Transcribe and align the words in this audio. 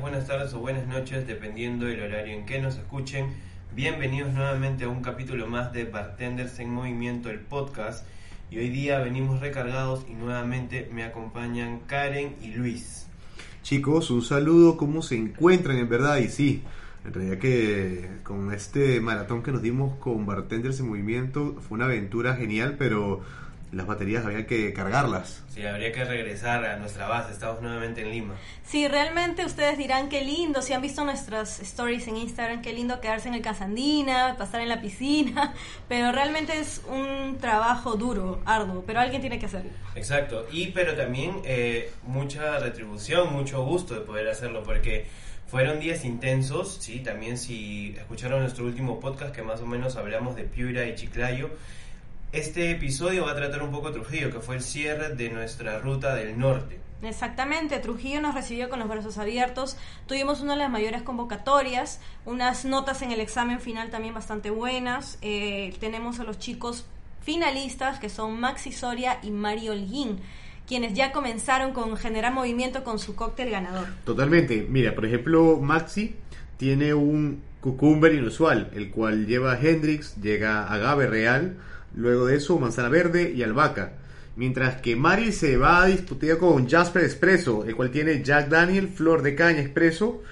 buenas 0.00 0.26
tardes 0.26 0.52
o 0.52 0.58
buenas 0.58 0.86
noches, 0.86 1.26
dependiendo 1.26 1.86
del 1.86 2.02
horario 2.02 2.34
en 2.34 2.44
que 2.44 2.60
nos 2.60 2.76
escuchen. 2.76 3.28
Bienvenidos 3.74 4.32
nuevamente 4.32 4.84
a 4.84 4.88
un 4.88 5.00
capítulo 5.00 5.46
más 5.46 5.72
de 5.72 5.84
Bartenders 5.84 6.58
en 6.58 6.70
Movimiento, 6.70 7.30
el 7.30 7.40
podcast. 7.40 8.06
Y 8.50 8.58
hoy 8.58 8.68
día 8.68 8.98
venimos 8.98 9.40
recargados 9.40 10.04
y 10.08 10.14
nuevamente 10.14 10.88
me 10.92 11.02
acompañan 11.02 11.80
Karen 11.86 12.36
y 12.42 12.48
Luis. 12.48 13.06
Chicos, 13.62 14.10
un 14.10 14.22
saludo, 14.22 14.76
¿cómo 14.76 15.02
se 15.02 15.16
encuentran 15.16 15.78
en 15.78 15.88
verdad? 15.88 16.18
Y 16.18 16.28
sí, 16.28 16.62
en 17.04 17.14
realidad 17.14 17.38
que 17.38 18.08
con 18.22 18.52
este 18.52 19.00
maratón 19.00 19.42
que 19.42 19.52
nos 19.52 19.62
dimos 19.62 19.96
con 19.96 20.26
Bartenders 20.26 20.78
en 20.80 20.88
Movimiento 20.88 21.56
fue 21.66 21.76
una 21.76 21.86
aventura 21.86 22.34
genial, 22.34 22.76
pero 22.78 23.22
las 23.72 23.86
baterías 23.86 24.24
había 24.24 24.46
que 24.46 24.72
cargarlas. 24.72 25.42
Sí, 25.48 25.64
habría 25.66 25.92
que 25.92 26.04
regresar 26.04 26.64
a 26.64 26.76
nuestra 26.76 27.08
base, 27.08 27.32
estamos 27.32 27.60
nuevamente 27.60 28.02
en 28.02 28.10
Lima. 28.10 28.34
Sí, 28.64 28.88
realmente 28.88 29.44
ustedes 29.44 29.76
dirán 29.78 30.08
qué 30.08 30.22
lindo, 30.22 30.62
si 30.62 30.72
han 30.72 30.82
visto 30.82 31.04
nuestras 31.04 31.60
stories 31.60 32.06
en 32.08 32.16
Instagram, 32.16 32.62
qué 32.62 32.72
lindo 32.72 33.00
quedarse 33.00 33.28
en 33.28 33.34
el 33.34 33.42
Casandina, 33.42 34.36
pasar 34.38 34.60
en 34.60 34.68
la 34.68 34.80
piscina, 34.80 35.54
pero 35.88 36.12
realmente 36.12 36.58
es 36.58 36.82
un 36.88 37.38
trabajo 37.40 37.96
duro, 37.96 38.40
arduo, 38.44 38.84
pero 38.86 39.00
alguien 39.00 39.20
tiene 39.20 39.38
que 39.38 39.46
hacerlo. 39.46 39.70
Exacto, 39.94 40.46
y 40.52 40.68
pero 40.68 40.94
también 40.94 41.40
eh, 41.44 41.90
mucha 42.04 42.58
retribución, 42.58 43.32
mucho 43.32 43.64
gusto 43.64 43.94
de 43.94 44.00
poder 44.00 44.28
hacerlo, 44.28 44.62
porque 44.62 45.06
fueron 45.46 45.80
días 45.80 46.04
intensos, 46.04 46.78
sí, 46.80 47.00
también 47.00 47.38
si 47.38 47.94
escucharon 47.96 48.40
nuestro 48.40 48.64
último 48.64 48.98
podcast 49.00 49.34
que 49.34 49.42
más 49.42 49.60
o 49.60 49.66
menos 49.66 49.96
hablamos 49.96 50.34
de 50.34 50.42
Piura 50.42 50.86
y 50.86 50.94
Chiclayo, 50.96 51.50
este 52.32 52.70
episodio 52.70 53.24
va 53.24 53.32
a 53.32 53.36
tratar 53.36 53.62
un 53.62 53.70
poco 53.70 53.92
Trujillo, 53.92 54.30
que 54.30 54.40
fue 54.40 54.56
el 54.56 54.62
cierre 54.62 55.14
de 55.14 55.30
nuestra 55.30 55.78
ruta 55.78 56.14
del 56.14 56.38
norte. 56.38 56.80
Exactamente, 57.02 57.78
Trujillo 57.78 58.20
nos 58.20 58.34
recibió 58.34 58.68
con 58.70 58.78
los 58.78 58.88
brazos 58.88 59.18
abiertos, 59.18 59.76
tuvimos 60.06 60.40
una 60.40 60.54
de 60.54 60.60
las 60.60 60.70
mayores 60.70 61.02
convocatorias, 61.02 62.00
unas 62.24 62.64
notas 62.64 63.02
en 63.02 63.12
el 63.12 63.20
examen 63.20 63.60
final 63.60 63.90
también 63.90 64.14
bastante 64.14 64.50
buenas, 64.50 65.18
eh, 65.20 65.74
tenemos 65.78 66.20
a 66.20 66.24
los 66.24 66.38
chicos 66.38 66.86
finalistas 67.20 67.98
que 67.98 68.08
son 68.08 68.40
Maxi 68.40 68.72
Soria 68.72 69.18
y 69.22 69.30
Mario 69.30 69.72
Holguín, 69.72 70.20
quienes 70.66 70.94
ya 70.94 71.12
comenzaron 71.12 71.72
con 71.72 71.96
generar 71.96 72.32
movimiento 72.32 72.82
con 72.82 72.98
su 72.98 73.14
cóctel 73.14 73.50
ganador. 73.50 73.86
Totalmente. 74.04 74.66
Mira, 74.68 74.94
por 74.94 75.06
ejemplo, 75.06 75.58
Maxi 75.60 76.16
tiene 76.56 76.94
un 76.94 77.42
cucumber 77.60 78.14
inusual, 78.14 78.70
el 78.74 78.90
cual 78.90 79.26
lleva 79.26 79.58
Hendrix, 79.60 80.16
llega 80.20 80.72
agave 80.72 81.06
real, 81.06 81.56
luego 81.96 82.26
de 82.26 82.36
eso 82.36 82.58
manzana 82.58 82.88
verde 82.88 83.32
y 83.34 83.42
albahaca. 83.42 83.94
Mientras 84.36 84.80
que 84.82 84.96
Mari 84.96 85.32
se 85.32 85.56
va 85.56 85.82
a 85.82 85.86
disputar 85.86 86.36
con 86.38 86.68
Jasper 86.68 87.04
Espresso, 87.04 87.64
el 87.64 87.74
cual 87.74 87.90
tiene 87.90 88.22
Jack 88.22 88.48
Daniel, 88.48 88.88
flor 88.88 89.22
de 89.22 89.34
caña 89.34 89.60
expreso, 89.60 90.22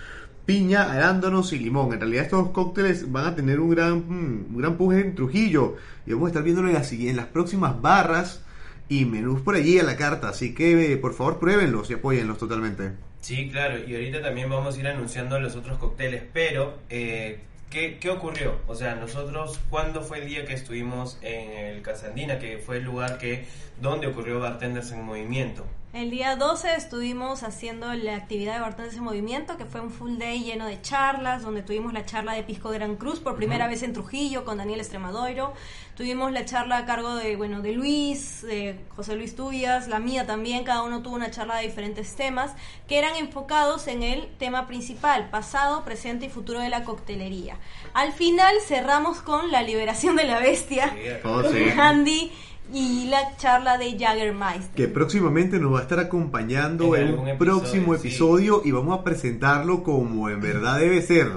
piña, 0.44 0.92
arándanos 0.92 1.53
y 1.54 1.58
limón. 1.58 1.94
En 1.94 2.00
realidad 2.00 2.24
estos 2.24 2.50
cócteles 2.50 3.10
van 3.10 3.26
a 3.26 3.34
tener 3.34 3.60
un 3.60 3.70
gran, 3.70 3.97
mm, 3.97 4.54
un 4.54 4.58
gran 4.58 4.76
puje 4.76 5.00
en 5.00 5.14
Trujillo 5.14 5.76
y 6.06 6.12
vamos 6.12 6.26
a 6.26 6.30
estar 6.30 6.42
viéndolo 6.42 6.69
en 6.69 6.76
en 6.76 7.16
las 7.16 7.26
próximas 7.26 7.80
barras 7.80 8.44
y 8.88 9.06
menús 9.06 9.41
por 9.41 9.54
allí 9.54 9.78
a 9.78 9.82
la 9.82 9.97
carta. 9.97 10.28
Así 10.28 10.54
que 10.54 10.92
eh, 10.92 10.97
por 10.98 11.14
favor 11.14 11.38
pruébenlos 11.38 11.91
y 11.91 11.94
apóyenlos 11.94 12.38
totalmente. 12.38 12.92
Sí, 13.20 13.48
claro, 13.50 13.78
y 13.78 13.94
ahorita 13.94 14.20
también 14.20 14.50
vamos 14.50 14.76
a 14.76 14.80
ir 14.80 14.86
anunciando 14.86 15.41
los 15.41 15.56
otros 15.56 15.78
cócteles, 15.78 16.24
pero 16.30 16.80
eh, 16.91 17.41
¿qué, 17.74 17.98
¿qué 17.98 18.08
ocurrió? 18.08 18.60
O 18.68 18.74
sea, 18.76 18.94
nosotros, 18.94 19.58
¿cuándo 19.68 20.00
fue 20.00 20.20
el 20.20 20.28
día 20.28 20.46
que 20.46 20.54
estuvimos 20.54 21.18
en 21.22 21.50
el 21.50 21.82
Casandina, 21.82 22.38
que 22.38 22.58
fue 22.58 22.76
el 22.76 22.84
lugar 22.84 23.18
que 23.18 23.46
donde 23.80 24.06
ocurrió 24.06 24.38
Bartenders 24.38 24.92
en 24.92 25.02
Movimiento? 25.02 25.66
El 25.94 26.10
día 26.10 26.34
12 26.34 26.75
estuvimos 26.75 27.44
haciendo 27.44 27.94
la 27.94 28.16
actividad 28.16 28.55
de 28.55 28.60
Bartenders 28.62 28.97
en 28.97 29.05
Movimiento, 29.05 29.56
que 29.56 29.65
fue 29.65 29.81
un 29.81 29.93
full 29.93 30.19
day 30.19 30.43
lleno 30.43 30.66
de 30.66 30.82
charlas, 30.82 31.44
donde 31.44 31.62
tuvimos 31.62 31.93
la 31.93 32.05
charla 32.05 32.32
de 32.32 32.43
Pisco 32.43 32.71
Gran 32.71 32.97
Cruz 32.97 33.21
por 33.21 33.37
primera 33.37 33.69
vez 33.69 33.84
en 33.84 33.93
Trujillo 33.93 34.44
con 34.44 34.59
Daniel 34.59 34.81
Estremadoiro. 34.81 35.53
Tuvimos 35.97 36.33
la 36.33 36.44
charla 36.47 36.78
a 36.78 36.84
cargo 36.84 37.15
de, 37.15 37.37
bueno, 37.37 37.62
de 37.62 37.75
Luis, 37.75 38.43
de 38.43 38.77
José 38.97 39.15
Luis 39.15 39.37
Tuyas, 39.37 39.87
la 39.87 40.00
mía 40.00 40.27
también, 40.27 40.65
cada 40.65 40.83
uno 40.83 41.00
tuvo 41.00 41.15
una 41.15 41.31
charla 41.31 41.59
de 41.59 41.69
diferentes 41.69 42.16
temas 42.16 42.50
que 42.88 42.99
eran 42.99 43.15
enfocados 43.15 43.87
en 43.87 44.03
el 44.03 44.27
tema 44.37 44.66
principal, 44.66 45.31
pasado, 45.31 45.84
presente 45.84 46.27
y 46.27 46.28
futuro 46.28 46.59
de 46.59 46.71
la 46.71 46.83
coctelería. 46.83 47.56
Al 47.93 48.10
final 48.12 48.56
cerramos 48.66 49.21
con 49.21 49.53
la 49.53 49.62
liberación 49.62 50.16
de 50.16 50.25
la 50.25 50.41
bestia, 50.41 50.93
Oh, 51.22 51.41
con 51.43 51.53
sí. 51.53 51.71
Andy 51.78 52.33
y 52.72 53.06
la 53.08 53.36
charla 53.36 53.76
de 53.78 53.98
Jaggermeister. 53.98 54.75
Que 54.75 54.88
próximamente 54.88 55.58
nos 55.58 55.75
va 55.75 55.80
a 55.80 55.82
estar 55.82 55.98
acompañando 56.00 56.97
En 56.97 57.02
en, 57.02 57.08
algún 57.08 57.20
un 57.25 57.28
episodio, 57.28 57.58
próximo 57.60 57.94
sí. 57.94 58.00
episodio 58.08 58.62
y 58.64 58.70
vamos 58.70 58.98
a 58.98 59.04
presentarlo 59.04 59.82
como 59.82 60.28
en 60.30 60.41
verdad 60.41 60.78
debe 60.78 61.03
ser. 61.03 61.28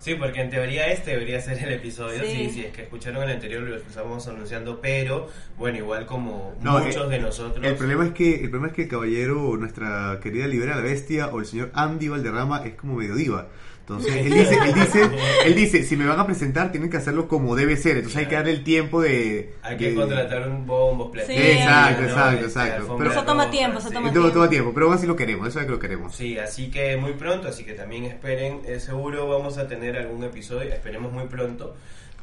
Sí, 0.00 0.14
porque 0.14 0.40
en 0.40 0.48
teoría 0.48 0.86
este 0.92 1.10
debería 1.10 1.40
ser 1.40 1.58
el 1.58 1.72
episodio, 1.72 2.20
Sí. 2.22 2.30
sí, 2.30 2.50
sí, 2.50 2.64
es 2.66 2.72
que 2.72 2.82
escucharon 2.82 3.24
el 3.24 3.30
anterior 3.30 3.62
lo 3.62 3.76
estamos 3.76 4.26
anunciando, 4.28 4.80
pero 4.80 5.28
bueno, 5.58 5.78
igual 5.78 6.06
como 6.06 6.54
No, 6.62 6.78
muchos 6.78 7.06
eh, 7.06 7.16
de 7.16 7.18
nosotros. 7.18 7.66
El 7.66 7.74
problema 7.74 8.06
es 8.06 8.12
que 8.12 8.36
el 8.36 8.48
problema 8.48 8.68
es 8.68 8.74
que 8.74 8.82
el 8.82 8.88
caballero, 8.88 9.56
nuestra 9.56 10.20
querida 10.22 10.46
Libera 10.46 10.76
la 10.76 10.82
Bestia 10.82 11.26
o 11.32 11.40
el 11.40 11.46
señor 11.46 11.70
Andy 11.74 12.06
Valderrama 12.08 12.62
es 12.64 12.74
como 12.76 12.94
medio 12.94 13.16
diva. 13.16 13.48
Entonces 13.88 14.16
él 14.16 14.24
dice, 14.34 14.54
él 14.64 14.74
dice, 14.74 15.10
él 15.46 15.54
dice, 15.54 15.82
si 15.84 15.96
me 15.96 16.04
van 16.06 16.20
a 16.20 16.26
presentar 16.26 16.70
tienen 16.70 16.90
que 16.90 16.98
hacerlo 16.98 17.26
como 17.26 17.56
debe 17.56 17.74
ser. 17.78 17.96
Entonces 17.96 18.18
hay 18.18 18.26
que 18.26 18.34
darle 18.34 18.50
el 18.50 18.62
tiempo 18.62 19.00
de. 19.00 19.54
Hay 19.62 19.76
que 19.78 19.90
de- 19.90 19.94
contratar 19.94 20.46
un 20.46 20.66
bombo, 20.66 21.10
platillo, 21.10 21.40
Sí. 21.40 21.46
Exacto, 21.52 22.02
exacto, 22.04 22.46
Este, 22.46 22.46
exacto. 22.46 22.96
Pero- 22.98 23.10
Eso 23.12 23.24
toma 23.24 23.50
tiempo, 23.50 23.78
eso 23.78 23.88
toma 23.90 24.12
Todo, 24.12 24.22
tiempo. 24.24 24.30
todo 24.38 24.48
tiempo, 24.50 24.70
pero 24.74 24.86
aún 24.86 24.94
así 24.94 25.06
lo 25.06 25.16
queremos, 25.16 25.48
eso 25.48 25.60
es 25.60 25.64
que 25.66 25.72
lo 25.72 25.78
queremos. 25.78 26.14
Sí, 26.14 26.38
así 26.38 26.70
que 26.70 26.96
muy 26.98 27.14
pronto, 27.14 27.48
así 27.48 27.64
que 27.64 27.72
también 27.72 28.04
esperen, 28.04 28.60
eh, 28.66 28.78
seguro 28.78 29.26
vamos 29.26 29.56
a 29.56 29.66
tener 29.68 29.96
algún 29.96 30.22
episodio, 30.22 30.70
esperemos 30.72 31.10
muy 31.12 31.24
pronto, 31.24 31.74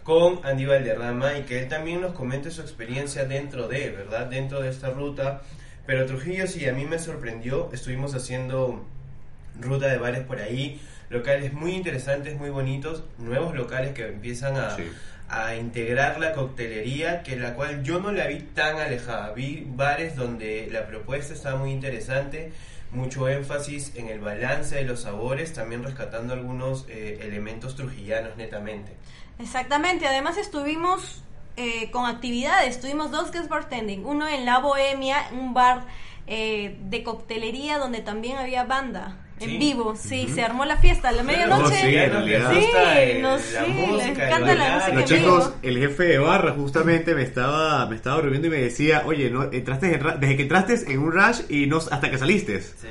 con 0.03 0.39
Andy 0.43 0.67
Valderrama 0.67 1.35
y 1.39 1.41
que 1.45 1.57
él 1.57 1.67
también 1.67 1.99
nos 2.01 2.13
comente 2.13 2.51
su 2.51 2.61
experiencia 2.61 3.25
dentro 3.25 3.67
de, 3.67 3.89
¿verdad? 3.89 4.27
Dentro 4.27 4.61
de 4.61 4.69
esta 4.69 4.91
ruta. 4.91 5.41
Pero 5.87 6.05
Trujillo 6.05 6.45
sí, 6.45 6.67
a 6.67 6.73
mí 6.73 6.85
me 6.85 6.99
sorprendió, 6.99 7.69
estuvimos 7.73 8.13
haciendo 8.13 8.83
ruta 9.59 9.87
de 9.87 9.97
bares 9.97 10.21
por 10.21 10.39
ahí, 10.39 10.79
locales 11.09 11.53
muy 11.53 11.71
interesantes, 11.73 12.37
muy 12.37 12.49
bonitos, 12.49 13.03
nuevos 13.17 13.55
locales 13.55 13.93
que 13.93 14.07
empiezan 14.07 14.57
a, 14.57 14.75
Sí. 14.75 14.83
a 15.29 15.55
integrar 15.55 16.19
la 16.19 16.33
coctelería, 16.33 17.23
que 17.23 17.35
la 17.35 17.53
cual 17.55 17.83
yo 17.83 17.99
no 17.99 18.11
la 18.11 18.27
vi 18.27 18.39
tan 18.39 18.77
alejada. 18.77 19.31
Vi 19.33 19.63
bares 19.67 20.15
donde 20.15 20.67
la 20.71 20.85
propuesta 20.87 21.33
estaba 21.33 21.57
muy 21.57 21.71
interesante, 21.71 22.51
mucho 22.91 23.27
énfasis 23.27 23.93
en 23.95 24.07
el 24.07 24.19
balance 24.19 24.75
de 24.75 24.83
los 24.83 25.01
sabores, 25.01 25.53
también 25.53 25.83
rescatando 25.83 26.33
algunos 26.33 26.85
eh, 26.89 27.19
elementos 27.23 27.75
trujillanos 27.75 28.37
netamente. 28.37 28.93
Exactamente, 29.39 30.07
además 30.07 30.37
estuvimos 30.37 31.23
eh, 31.57 31.89
con 31.91 32.05
actividades, 32.05 32.79
tuvimos 32.79 33.11
dos 33.11 33.31
guest 33.31 33.49
bartending, 33.49 34.05
uno 34.05 34.27
en 34.27 34.45
La 34.45 34.59
Bohemia, 34.59 35.27
un 35.33 35.53
bar 35.53 35.85
eh, 36.27 36.77
de 36.81 37.03
coctelería 37.03 37.77
donde 37.77 37.99
también 38.01 38.37
había 38.37 38.63
banda 38.63 39.17
en 39.39 39.49
Sí. 39.49 39.57
vivo, 39.57 39.95
sí, 39.97 40.29
se 40.33 40.43
armó 40.43 40.63
la 40.65 40.77
fiesta 40.77 41.09
a 41.09 41.11
la 41.11 41.23
medianoche. 41.23 41.75
sí, 41.75 43.19
no 43.21 43.37
sé, 43.37 43.59
les 43.97 44.05
encanta 44.07 44.55
la 44.55 44.75
música 44.75 44.93
Los 44.95 45.05
chicos, 45.05 45.45
vivo. 45.45 45.55
el 45.61 45.77
jefe 45.77 46.03
de 46.03 46.17
barra 46.19 46.51
justamente 46.53 47.13
me 47.15 47.23
estaba, 47.23 47.85
me 47.87 47.95
estaba 47.97 48.21
reuniendo 48.21 48.47
y 48.47 48.51
me 48.51 48.61
decía, 48.61 49.03
oye, 49.05 49.29
no, 49.29 49.43
entraste 49.51 49.93
en 49.93 49.99
ra- 50.01 50.15
desde 50.17 50.37
que 50.37 50.43
entraste 50.43 50.75
en 50.91 50.99
un 50.99 51.11
rush 51.11 51.41
y 51.49 51.67
no 51.67 51.77
hasta 51.77 52.09
que 52.09 52.17
saliste. 52.17 52.61
Sí. 52.61 52.87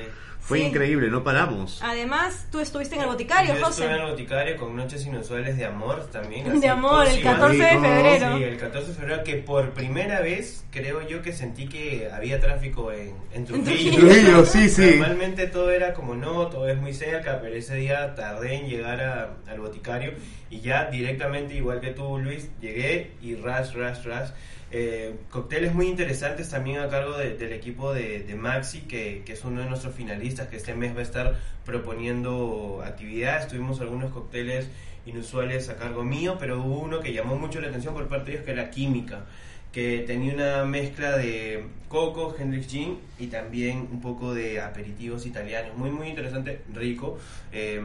Fue 0.47 0.59
Sí. 0.59 0.65
increíble, 0.67 1.09
no 1.09 1.25
paramos. 1.25 1.81
Además, 1.83 2.47
tú 2.53 2.61
estuviste 2.61 2.97
en 2.97 3.01
el 3.01 3.07
boticario, 3.07 3.55
Yo 3.55 3.65
José. 3.65 3.85
estuve 3.85 3.97
en 3.97 4.03
el 4.05 4.11
boticario 4.11 4.57
con 4.59 4.77
Noches 4.77 5.07
Inusuales 5.07 5.57
de 5.57 5.65
Amor 5.65 6.07
también. 6.13 6.61
De 6.61 6.69
amor, 6.69 7.07
el 7.07 7.13
pócimas. 7.15 7.35
14 7.37 7.57
de 7.63 7.69
febrero. 7.71 8.37
Sí, 8.37 8.43
el 8.45 8.57
14 8.59 8.89
de 8.89 8.95
febrero 8.95 9.25
que 9.25 9.35
por 9.37 9.71
primera 9.71 10.21
vez 10.21 10.67
creo 10.71 11.01
yo 11.09 11.23
que 11.23 11.33
sentí 11.33 11.67
que 11.67 12.11
había 12.13 12.39
tráfico 12.41 12.93
en, 12.93 13.15
en 13.33 13.47
Trujillo. 13.47 13.99
Trujillo, 14.01 14.45
sí, 14.45 14.69
sí. 14.69 14.97
Normalmente 14.99 15.47
todo 15.47 15.71
era 15.71 15.95
como 15.95 16.15
no, 16.15 16.49
todo 16.49 16.69
es 16.69 16.77
muy 16.77 16.93
cerca, 16.93 17.39
pero 17.41 17.55
ese 17.55 17.77
día 17.77 18.15
tardé 18.15 18.57
en 18.57 18.69
llegar 18.69 19.01
a- 19.01 19.31
al 19.51 19.61
boticario 19.61 20.13
y 20.51 20.61
ya 20.61 20.91
directamente, 20.91 21.55
igual 21.55 21.81
que 21.81 21.93
tú 21.93 22.19
Luis, 22.19 22.51
llegué 22.61 23.13
y 23.23 23.35
ras, 23.37 23.73
ras, 23.75 24.05
ras. 24.05 24.35
Eh, 24.77 25.15
cócteles 25.31 25.73
muy 25.73 25.87
interesantes 25.87 26.49
también 26.49 26.81
a 26.81 26.89
cargo 26.89 27.17
de- 27.17 27.37
del 27.37 27.53
equipo 27.53 27.95
de, 27.95 28.35
Maxi, 28.37 28.81
que, 28.81 29.23
que 29.25 29.35
es 29.35 29.45
uno 29.45 29.61
de 29.61 29.69
nuestros 29.69 29.95
finalistas, 29.95 30.49
que 30.49 30.57
este 30.57 30.75
mes 30.75 30.97
va 30.97 30.99
a 30.99 31.03
estar 31.05 31.39
proponiendo 31.65 32.83
actividades. 32.85 33.47
Tuvimos 33.47 33.81
algunos 33.81 34.11
cócteles 34.11 34.67
inusuales 35.07 35.69
a 35.69 35.77
cargo 35.77 36.03
mío, 36.03 36.39
pero 36.41 36.61
hubo 36.61 36.81
uno 36.81 36.99
que 36.99 37.13
llamó 37.13 37.37
mucho 37.37 37.61
la 37.61 37.69
atención 37.69 37.95
por 37.95 38.09
parte 38.09 38.25
de 38.25 38.33
ellos, 38.33 38.45
que 38.47 38.51
era 38.51 38.71
Química, 38.71 39.27
que 39.71 40.03
tenía 40.09 40.35
una 40.35 40.65
mezcla 40.65 41.17
de 41.19 41.67
coco, 41.89 42.35
Hendrix 42.37 42.67
Gin 42.67 42.99
y 43.17 43.29
también 43.29 43.89
un 43.93 44.01
poco 44.01 44.35
de 44.35 44.61
aperitivos 44.61 45.25
italianos. 45.25 45.77
Muy, 45.77 45.91
muy 45.93 46.09
interesante, 46.09 46.63
rico, 46.75 47.17
eh, 47.53 47.81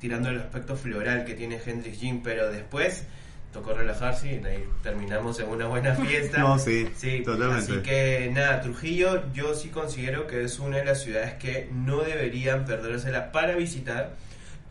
tirando 0.00 0.30
el 0.30 0.40
aspecto 0.40 0.74
floral 0.74 1.24
que 1.24 1.34
tiene 1.34 1.60
Hendrix 1.64 2.00
Gin, 2.00 2.20
pero 2.20 2.50
después 2.50 3.04
tocó 3.52 3.72
relajarse 3.72 4.40
y 4.40 4.44
ahí 4.46 4.64
terminamos 4.82 5.40
en 5.40 5.48
una 5.48 5.66
buena 5.66 5.94
fiesta. 5.94 6.38
No, 6.40 6.58
sí, 6.58 6.88
Sí, 6.96 7.22
totalmente. 7.24 7.72
Así 7.72 7.82
que 7.82 8.30
nada, 8.32 8.60
Trujillo 8.60 9.32
yo 9.32 9.54
sí 9.54 9.68
considero 9.68 10.26
que 10.26 10.44
es 10.44 10.58
una 10.58 10.78
de 10.78 10.84
las 10.84 11.02
ciudades 11.02 11.34
que 11.34 11.68
no 11.72 12.02
deberían 12.02 12.64
perdérsela 12.64 13.32
para 13.32 13.56
visitar, 13.56 14.16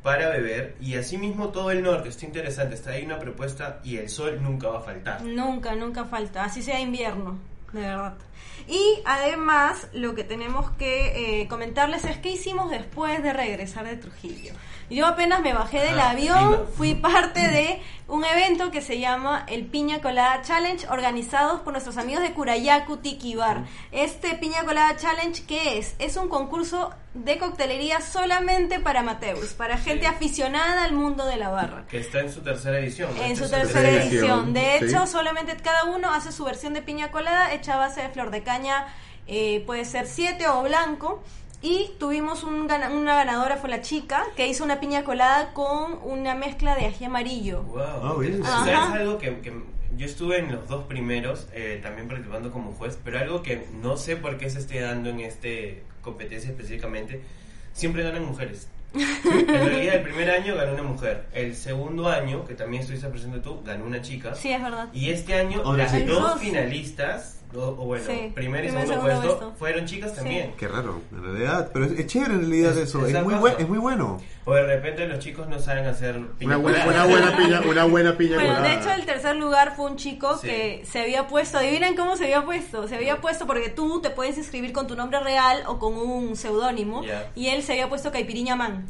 para 0.03 0.29
beber 0.29 0.75
y 0.79 0.95
asimismo 0.95 1.49
todo 1.49 1.71
el 1.71 1.83
norte, 1.83 2.09
está 2.09 2.25
interesante, 2.25 2.75
está 2.75 2.91
ahí 2.91 3.05
una 3.05 3.19
propuesta 3.19 3.79
y 3.83 3.97
el 3.97 4.09
sol 4.09 4.39
nunca 4.41 4.69
va 4.69 4.79
a 4.79 4.81
faltar. 4.81 5.21
Nunca, 5.23 5.75
nunca 5.75 6.05
falta, 6.05 6.45
así 6.45 6.61
sea 6.61 6.79
invierno, 6.79 7.37
de 7.73 7.81
verdad. 7.81 8.15
Y 8.67 9.01
además, 9.05 9.87
lo 9.93 10.13
que 10.15 10.23
tenemos 10.23 10.69
que 10.71 11.41
eh, 11.41 11.47
comentarles 11.47 12.03
es 12.05 12.17
qué 12.17 12.29
hicimos 12.31 12.69
después 12.69 13.23
de 13.23 13.33
regresar 13.33 13.85
de 13.85 13.95
Trujillo. 13.97 14.53
Yo 14.89 15.05
apenas 15.05 15.41
me 15.41 15.53
bajé 15.53 15.79
del 15.79 15.99
Ah, 15.99 16.11
avión, 16.11 16.65
fui 16.75 16.95
parte 16.95 17.39
de 17.47 17.79
un 18.07 18.25
evento 18.25 18.71
que 18.71 18.81
se 18.81 18.99
llama 18.99 19.45
el 19.47 19.65
Piña 19.67 20.01
Colada 20.01 20.41
Challenge, 20.41 20.87
organizados 20.89 21.59
por 21.61 21.73
nuestros 21.73 21.97
amigos 21.97 22.23
de 22.23 22.33
Curayacu 22.33 22.97
Tiki 22.97 23.35
Bar. 23.35 23.65
Este 23.91 24.33
Piña 24.35 24.63
Colada 24.65 24.95
Challenge, 24.97 25.43
¿qué 25.45 25.77
es? 25.77 25.95
Es 25.99 26.17
un 26.17 26.27
concurso 26.27 26.91
de 27.13 27.37
coctelería 27.37 28.01
solamente 28.01 28.79
para 28.79 29.01
amateurs, 29.01 29.53
para 29.53 29.77
gente 29.77 30.07
aficionada 30.07 30.83
al 30.83 30.93
mundo 30.93 31.25
de 31.25 31.37
la 31.37 31.49
barra. 31.49 31.85
Que 31.87 31.99
está 31.99 32.21
en 32.21 32.31
su 32.31 32.41
tercera 32.41 32.79
edición. 32.79 33.11
¿no? 33.15 33.23
En 33.23 33.35
su 33.35 33.47
tercera 33.49 33.89
edición, 33.89 34.09
edición. 34.11 34.53
De 34.53 34.79
sí. 34.79 34.85
hecho, 34.85 35.05
solamente 35.05 35.55
cada 35.57 35.85
uno 35.85 36.11
hace 36.11 36.31
su 36.31 36.43
versión 36.45 36.73
de 36.73 36.81
piña 36.81 37.11
colada 37.11 37.53
hecha 37.53 37.75
a 37.75 37.77
base 37.77 38.01
de 38.01 38.09
flor 38.09 38.28
de 38.31 38.43
caña, 38.43 38.87
eh, 39.27 39.63
puede 39.65 39.85
ser 39.85 40.07
7 40.07 40.47
o 40.47 40.63
blanco. 40.63 41.23
Y 41.61 41.91
tuvimos 41.99 42.43
un 42.45 42.67
gana- 42.67 42.89
una 42.89 43.15
ganadora, 43.15 43.57
fue 43.57 43.69
la 43.69 43.81
chica, 43.81 44.23
que 44.37 44.47
hizo 44.47 44.63
una 44.63 44.79
piña 44.79 45.03
colada 45.03 45.51
con 45.53 45.99
una 46.05 46.33
mezcla 46.33 46.73
de 46.75 46.85
ají 46.85 47.03
amarillo. 47.03 47.63
Wow. 47.63 47.81
Ah, 47.81 48.15
bien. 48.17 48.41
O 48.41 48.45
sea, 48.45 48.77
Ajá. 48.83 48.95
es 48.95 49.01
algo 49.01 49.17
que, 49.17 49.39
que 49.41 49.51
yo 49.97 50.05
estuve 50.05 50.37
en 50.39 50.53
los 50.53 50.69
dos 50.69 50.85
primeros, 50.85 51.47
eh, 51.51 51.79
también 51.83 52.07
participando 52.07 52.51
como 52.53 52.71
juez, 52.71 52.97
pero 53.03 53.19
algo 53.19 53.43
que 53.43 53.67
no 53.81 53.97
sé 53.97 54.15
por 54.15 54.37
qué 54.37 54.49
se 54.49 54.59
esté 54.59 54.79
dando 54.79 55.09
en 55.09 55.19
este 55.19 55.83
competencia 56.01 56.49
específicamente, 56.51 57.21
siempre 57.73 58.03
ganan 58.03 58.23
mujeres. 58.25 58.69
En 58.93 59.45
realidad, 59.47 59.95
el 59.95 60.01
primer 60.03 60.31
año 60.31 60.55
ganó 60.55 60.73
una 60.73 60.83
mujer. 60.83 61.27
El 61.33 61.55
segundo 61.57 62.07
año, 62.07 62.45
que 62.47 62.53
también 62.55 62.83
estuviste 62.83 63.09
presente 63.09 63.39
tú, 63.39 63.61
ganó 63.65 63.83
una 63.83 64.01
chica. 64.01 64.33
Sí, 64.33 64.49
es 64.51 64.61
verdad. 64.63 64.87
Y 64.93 65.09
este 65.09 65.33
año, 65.35 65.61
las 65.75 65.91
Dos. 66.07 66.39
finalistas, 66.39 67.38
o, 67.55 67.71
bueno, 67.85 68.03
Sí, 68.05 68.31
primer 68.35 68.63
y 68.63 68.69
segundo, 68.69 68.93
segundo 68.93 69.11
puesto, 69.21 69.37
puesto. 69.39 69.55
fueron 69.57 69.85
chicas 69.85 70.13
también. 70.15 70.53
Qué 70.55 70.67
raro, 70.67 71.01
en 71.11 71.23
realidad. 71.23 71.69
Pero 71.73 71.85
es, 71.85 71.93
es 71.93 72.05
chévere 72.07 72.33
en 72.35 72.39
realidad 72.41 72.71
Es- 72.77 72.89
eso. 72.89 73.05
es 73.07 73.15
Es, 73.15 73.23
muy 73.23 73.33
buen- 73.35 73.55
es 73.57 73.67
muy 73.67 73.79
bueno. 73.79 74.21
O 74.45 74.53
de 74.53 74.63
repente 74.67 75.07
los 75.07 75.19
chicos 75.19 75.47
no 75.47 75.57
saben 75.59 75.85
hacer 75.87 76.15
piña 76.37 76.57
Una 76.57 76.57
buena, 76.57 76.85
colada. 76.85 77.05
una 77.05 77.15
buena 77.17 77.37
piña, 77.37 77.61
una 77.67 77.83
buena 77.85 78.17
piña 78.17 78.35
Bueno, 78.35 78.55
colada. 78.55 78.67
de 78.69 78.75
hecho 78.79 78.91
el 78.91 79.05
tercer 79.05 79.35
lugar 79.35 79.75
fue 79.75 79.85
un 79.89 79.95
chico 79.97 80.37
Sí. 80.37 80.47
que 80.47 80.83
se 80.89 80.99
había 81.01 81.27
puesto, 81.27 81.57
adivinen 81.57 81.95
cómo 81.95 82.15
se 82.17 82.25
había 82.25 82.45
puesto, 82.45 82.87
se 82.87 82.95
había 82.95 83.19
puesto 83.21 83.47
porque 83.47 83.69
tú 83.69 83.99
te 84.01 84.09
puedes 84.11 84.37
inscribir 84.37 84.71
con 84.71 84.85
tu 84.87 84.95
nombre 84.95 85.19
real 85.19 85.63
o 85.67 85.79
con 85.79 85.95
un 85.95 86.35
seudónimo 86.35 87.03
Ya. 87.03 87.31
y 87.35 87.47
él 87.47 87.63
se 87.63 87.71
había 87.73 87.89
puesto 87.89 88.11
Caipiriña 88.11 88.55
Man. 88.55 88.85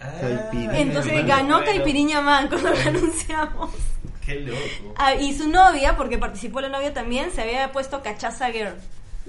Ah, 0.00 0.12
Entonces 0.52 1.26
ganó 1.26 1.58
bueno. 1.58 1.64
Caipiriña 1.72 2.20
Man 2.20 2.48
cuando 2.48 2.70
lo 2.70 2.76
anunciamos. 2.78 3.70
Qué 4.28 4.40
loco. 4.40 4.94
Ah, 4.96 5.14
y 5.14 5.34
su 5.36 5.48
novia, 5.48 5.96
porque 5.96 6.18
participó 6.18 6.60
la 6.60 6.68
novia 6.68 6.92
también, 6.92 7.30
se 7.32 7.40
había 7.42 7.72
puesto 7.72 8.02
Cachaza 8.02 8.50
Girl. 8.52 8.74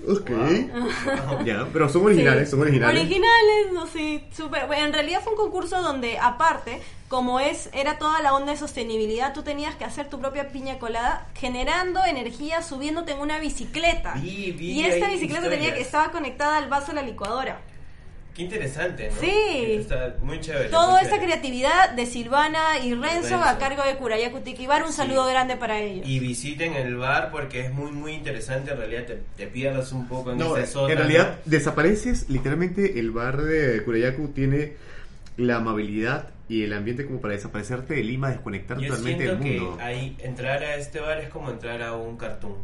Ok. 0.08 0.30
ya, 1.46 1.68
pero 1.74 1.90
son 1.90 2.06
originales, 2.06 2.46
Sí. 2.48 2.52
son 2.52 2.62
originales. 2.62 3.00
Originales, 3.00 3.74
no 3.74 3.88
sé, 3.88 4.24
bueno, 4.68 4.74
en 4.86 4.94
realidad 4.94 5.22
fue 5.24 5.34
un 5.34 5.38
concurso 5.38 5.82
donde, 5.82 6.18
aparte, 6.20 6.82
como 7.10 7.40
es 7.40 7.70
era 7.74 7.98
toda 7.98 8.22
la 8.22 8.34
onda 8.34 8.52
de 8.52 8.58
sostenibilidad, 8.58 9.34
tú 9.34 9.42
tenías 9.44 9.76
que 9.76 9.84
hacer 9.86 10.08
tu 10.10 10.20
propia 10.20 10.50
piña 10.50 10.80
colada, 10.80 11.28
generando 11.36 12.04
energía, 12.06 12.62
subiéndote 12.62 13.12
en 13.14 13.20
una 13.20 13.40
bicicleta. 13.40 14.14
Vi- 14.16 14.52
vi 14.52 14.72
y 14.72 14.84
esta 14.86 15.10
bicicleta 15.10 15.50
tenía 15.50 15.74
que 15.74 15.82
estaba 15.82 16.12
conectada 16.12 16.58
al 16.58 16.70
vaso 16.70 16.88
de 16.88 16.94
la 16.94 17.02
licuadora. 17.02 17.60
Qué 18.36 18.44
interesante, 18.44 19.10
¿no? 19.14 19.20
Sí. 19.20 19.74
Está 19.80 20.16
muy 20.22 20.40
chévere. 20.40 20.70
Toda 20.70 21.02
esta 21.02 21.20
creatividad 21.20 21.90
de 21.92 22.06
Silvana 22.06 22.80
y 22.84 22.94
Renzo, 22.94 23.30
Renzo. 23.32 23.44
a 23.44 23.58
cargo 23.58 23.84
de 23.84 23.96
Curayacu 23.98 24.40
Tiki 24.40 24.66
Bar, 24.66 24.84
un 24.84 24.90
Sí. 24.92 24.98
saludo 24.98 25.26
grande 25.26 25.58
para 25.58 25.80
ellos. 25.82 26.08
Y 26.08 26.20
visiten 26.20 26.74
el 26.76 26.96
bar 26.96 27.32
porque 27.32 27.66
es 27.66 27.74
muy, 27.74 27.92
muy 27.92 28.14
interesante. 28.14 28.72
En 28.72 28.78
realidad 28.78 29.04
te, 29.06 29.22
te 29.36 29.48
pierdas 29.48 29.92
un 29.92 30.08
poco 30.08 30.32
en 30.32 30.38
No, 30.38 30.56
ese 30.56 30.80
en 30.80 30.98
realidad 30.98 31.40
desapareces, 31.46 32.30
literalmente 32.30 33.00
el 33.00 33.12
bar 33.12 33.42
de 33.42 33.84
Curayacu 33.84 34.30
tiene 34.30 34.74
la 35.36 35.58
amabilidad 35.58 36.30
y 36.48 36.64
el 36.64 36.74
ambiente 36.74 37.06
como 37.06 37.20
para 37.22 37.34
desaparecerte 37.34 37.94
de 37.94 38.04
Lima, 38.04 38.30
desconectar 38.30 38.78
Yo 38.80 38.88
totalmente 38.90 39.24
siento 39.26 39.44
del 39.44 39.54
que 39.54 39.60
mundo. 39.60 39.78
ahí 39.84 40.16
entrar 40.20 40.64
a 40.64 40.76
este 40.76 41.00
bar 41.00 41.20
es 41.20 41.30
como 41.30 41.50
entrar 41.52 41.82
a 41.82 41.94
un 41.94 42.16
cartoon. 42.18 42.56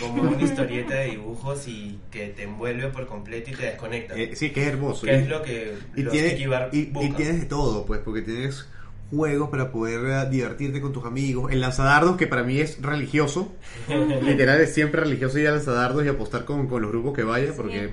Como 0.00 0.22
una 0.22 0.42
historieta 0.42 0.94
de 0.94 1.06
dibujos 1.10 1.66
y 1.68 1.98
que 2.10 2.28
te 2.28 2.44
envuelve 2.44 2.88
por 2.88 3.06
completo 3.06 3.50
y 3.50 3.54
te 3.54 3.62
desconecta. 3.66 4.14
Eh, 4.16 4.34
sí, 4.34 4.50
que 4.50 4.62
es 4.62 4.68
hermoso. 4.68 5.06
que 5.06 5.12
Y- 5.12 5.16
es 5.16 5.28
lo 5.28 5.42
que 5.42 5.74
y, 5.96 6.02
los 6.02 6.12
tiene- 6.12 6.30
Tiki 6.30 6.46
Bar 6.46 6.70
y- 6.72 6.78
y 7.00 7.10
tienes 7.16 7.40
de 7.40 7.46
todo, 7.46 7.84
pues, 7.86 8.00
porque 8.04 8.22
tienes 8.22 8.66
juegos 9.10 9.48
para 9.50 9.70
poder 9.70 10.00
eh, 10.26 10.30
divertirte 10.30 10.80
con 10.80 10.92
tus 10.92 11.04
amigos. 11.04 11.52
El 11.52 11.60
lanzadardos, 11.60 12.16
que 12.16 12.26
para 12.26 12.42
mí 12.42 12.58
es 12.58 12.80
religioso. 12.82 13.52
Literal, 14.22 14.60
es 14.60 14.74
siempre 14.74 15.02
religioso 15.02 15.38
ir 15.38 15.46
a 15.48 15.52
lanzadardos 15.52 16.04
y 16.04 16.08
apostar 16.08 16.44
con, 16.44 16.66
con 16.68 16.82
los 16.82 16.90
grupos 16.90 17.14
que 17.14 17.22
vaya, 17.22 17.52
porque 17.56 17.84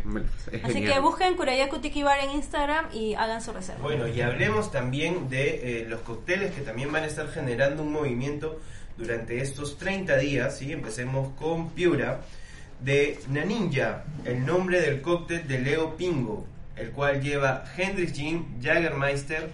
es 0.51 0.63
Así 0.63 0.73
genial. 0.73 0.93
que 0.93 0.99
busquen 0.99 1.35
Curayacu 1.35 1.79
Tiki 1.79 2.01
Bar 2.01 2.19
en 2.23 2.31
Instagram 2.31 2.85
y 2.93 3.13
hagan 3.13 3.41
su 3.41 3.51
reserva. 3.51 3.81
Bueno, 3.83 4.07
y 4.07 4.21
hablemos 4.21 4.71
también 4.71 5.29
de 5.29 5.81
eh, 5.81 5.85
los 5.87 5.99
cócteles 6.01 6.53
que 6.55 6.61
también 6.61 6.91
van 6.91 7.03
a 7.03 7.07
estar 7.07 7.27
generando 7.29 7.83
un 7.83 7.91
movimiento 7.91 8.59
durante 9.01 9.41
estos 9.41 9.77
30 9.77 10.17
días. 10.17 10.57
¿sí? 10.57 10.71
Empecemos 10.71 11.33
con 11.37 11.71
Piura, 11.71 12.21
de 12.79 13.19
Naninja, 13.29 14.03
el 14.25 14.45
nombre 14.45 14.81
del 14.81 15.01
cóctel 15.01 15.47
de 15.47 15.59
Leo 15.59 15.95
Pingo, 15.97 16.47
el 16.75 16.91
cual 16.91 17.21
lleva 17.21 17.63
Hendrix 17.77 18.13
Gin, 18.13 18.59
Jagermeister, 18.61 19.49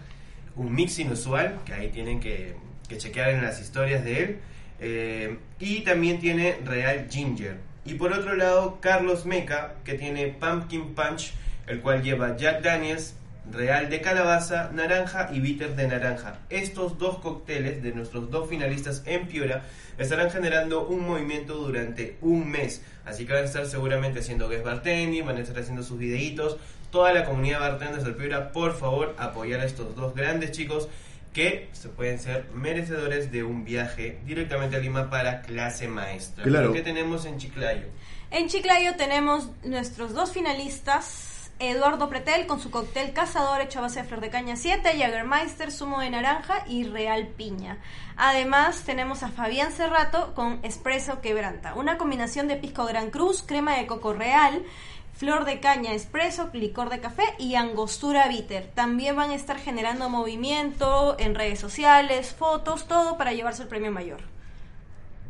un 0.55 0.73
mix 0.73 0.99
inusual, 0.99 1.59
que 1.65 1.73
ahí 1.73 1.89
tienen 1.89 2.19
que, 2.19 2.55
que 2.87 2.97
chequear 2.97 3.29
en 3.31 3.41
las 3.41 3.59
historias 3.59 4.03
de 4.03 4.23
él, 4.23 4.37
eh, 4.79 5.37
y 5.59 5.81
también 5.81 6.19
tiene 6.19 6.57
Real 6.63 7.07
Ginger. 7.09 7.57
Y 7.85 7.95
por 7.95 8.13
otro 8.13 8.35
lado, 8.35 8.79
Carlos 8.81 9.25
Meca, 9.25 9.75
que 9.83 9.95
tiene 9.95 10.27
Pumpkin 10.27 10.93
Punch, 10.93 11.33
el 11.67 11.81
cual 11.81 12.03
lleva 12.03 12.37
Jack 12.37 12.61
Daniels, 12.61 13.15
Real 13.51 13.89
de 13.89 14.01
calabaza, 14.01 14.71
naranja 14.73 15.29
y 15.31 15.39
bitter 15.39 15.75
de 15.75 15.87
naranja. 15.87 16.39
Estos 16.49 16.97
dos 16.97 17.19
cócteles 17.19 17.81
de 17.81 17.93
nuestros 17.93 18.29
dos 18.29 18.49
finalistas 18.49 19.03
en 19.05 19.27
Piura 19.27 19.63
estarán 19.97 20.29
generando 20.29 20.85
un 20.85 21.07
movimiento 21.07 21.55
durante 21.55 22.17
un 22.21 22.49
mes. 22.49 22.81
Así 23.05 23.25
que 23.25 23.33
van 23.33 23.43
a 23.43 23.45
estar 23.45 23.65
seguramente 23.65 24.19
haciendo 24.19 24.49
guest 24.49 24.65
bartending, 24.65 25.25
van 25.25 25.37
a 25.37 25.41
estar 25.41 25.57
haciendo 25.57 25.83
sus 25.83 25.97
videitos. 25.97 26.57
Toda 26.91 27.13
la 27.13 27.23
comunidad 27.23 27.59
bartenders 27.59 28.03
del 28.03 28.15
Piura, 28.15 28.51
por 28.51 28.77
favor, 28.77 29.15
apoyar 29.17 29.61
a 29.61 29.65
estos 29.65 29.95
dos 29.95 30.13
grandes 30.13 30.51
chicos 30.51 30.89
que 31.33 31.69
se 31.71 31.89
pueden 31.89 32.19
ser 32.19 32.49
merecedores 32.53 33.31
de 33.31 33.43
un 33.43 33.63
viaje 33.63 34.19
directamente 34.25 34.75
a 34.75 34.79
Lima 34.79 35.09
para 35.09 35.41
clase 35.41 35.87
maestra. 35.87 36.43
Claro. 36.43 36.73
¿Qué 36.73 36.81
tenemos 36.81 37.25
en 37.25 37.37
Chiclayo? 37.37 37.87
En 38.31 38.49
Chiclayo 38.49 38.95
tenemos 38.97 39.49
nuestros 39.63 40.13
dos 40.13 40.31
finalistas. 40.31 41.36
Eduardo 41.59 42.07
Pretel 42.07 42.45
con 42.45 42.59
su 42.59 42.69
cóctel 42.69 43.13
cazador 43.13 43.61
hecho 43.61 43.79
a 43.79 43.83
base 43.83 44.01
de 44.01 44.07
flor 44.07 44.21
de 44.21 44.29
caña 44.29 44.55
7, 44.55 44.91
Jagermeister, 44.95 45.71
zumo 45.71 45.99
de 45.99 46.11
naranja 46.11 46.63
y 46.67 46.83
real 46.83 47.27
piña. 47.29 47.79
Además 48.15 48.83
tenemos 48.83 49.23
a 49.23 49.29
Fabián 49.29 49.71
Cerrato 49.71 50.35
con 50.35 50.59
espresso 50.61 51.19
quebranta, 51.19 51.73
una 51.73 51.97
combinación 51.97 52.47
de 52.47 52.57
pisco 52.57 52.85
Gran 52.85 53.09
Cruz, 53.09 53.41
crema 53.41 53.75
de 53.75 53.87
coco 53.87 54.13
real, 54.13 54.63
flor 55.13 55.45
de 55.45 55.59
caña 55.59 55.93
espresso, 55.93 56.51
licor 56.53 56.91
de 56.91 56.99
café 56.99 57.23
y 57.39 57.55
angostura 57.55 58.27
bitter. 58.27 58.69
También 58.75 59.15
van 59.15 59.31
a 59.31 59.35
estar 59.35 59.57
generando 59.57 60.09
movimiento 60.09 61.15
en 61.17 61.33
redes 61.33 61.59
sociales, 61.59 62.35
fotos, 62.35 62.87
todo 62.87 63.17
para 63.17 63.33
llevarse 63.33 63.63
el 63.63 63.67
premio 63.67 63.91
mayor. 63.91 64.21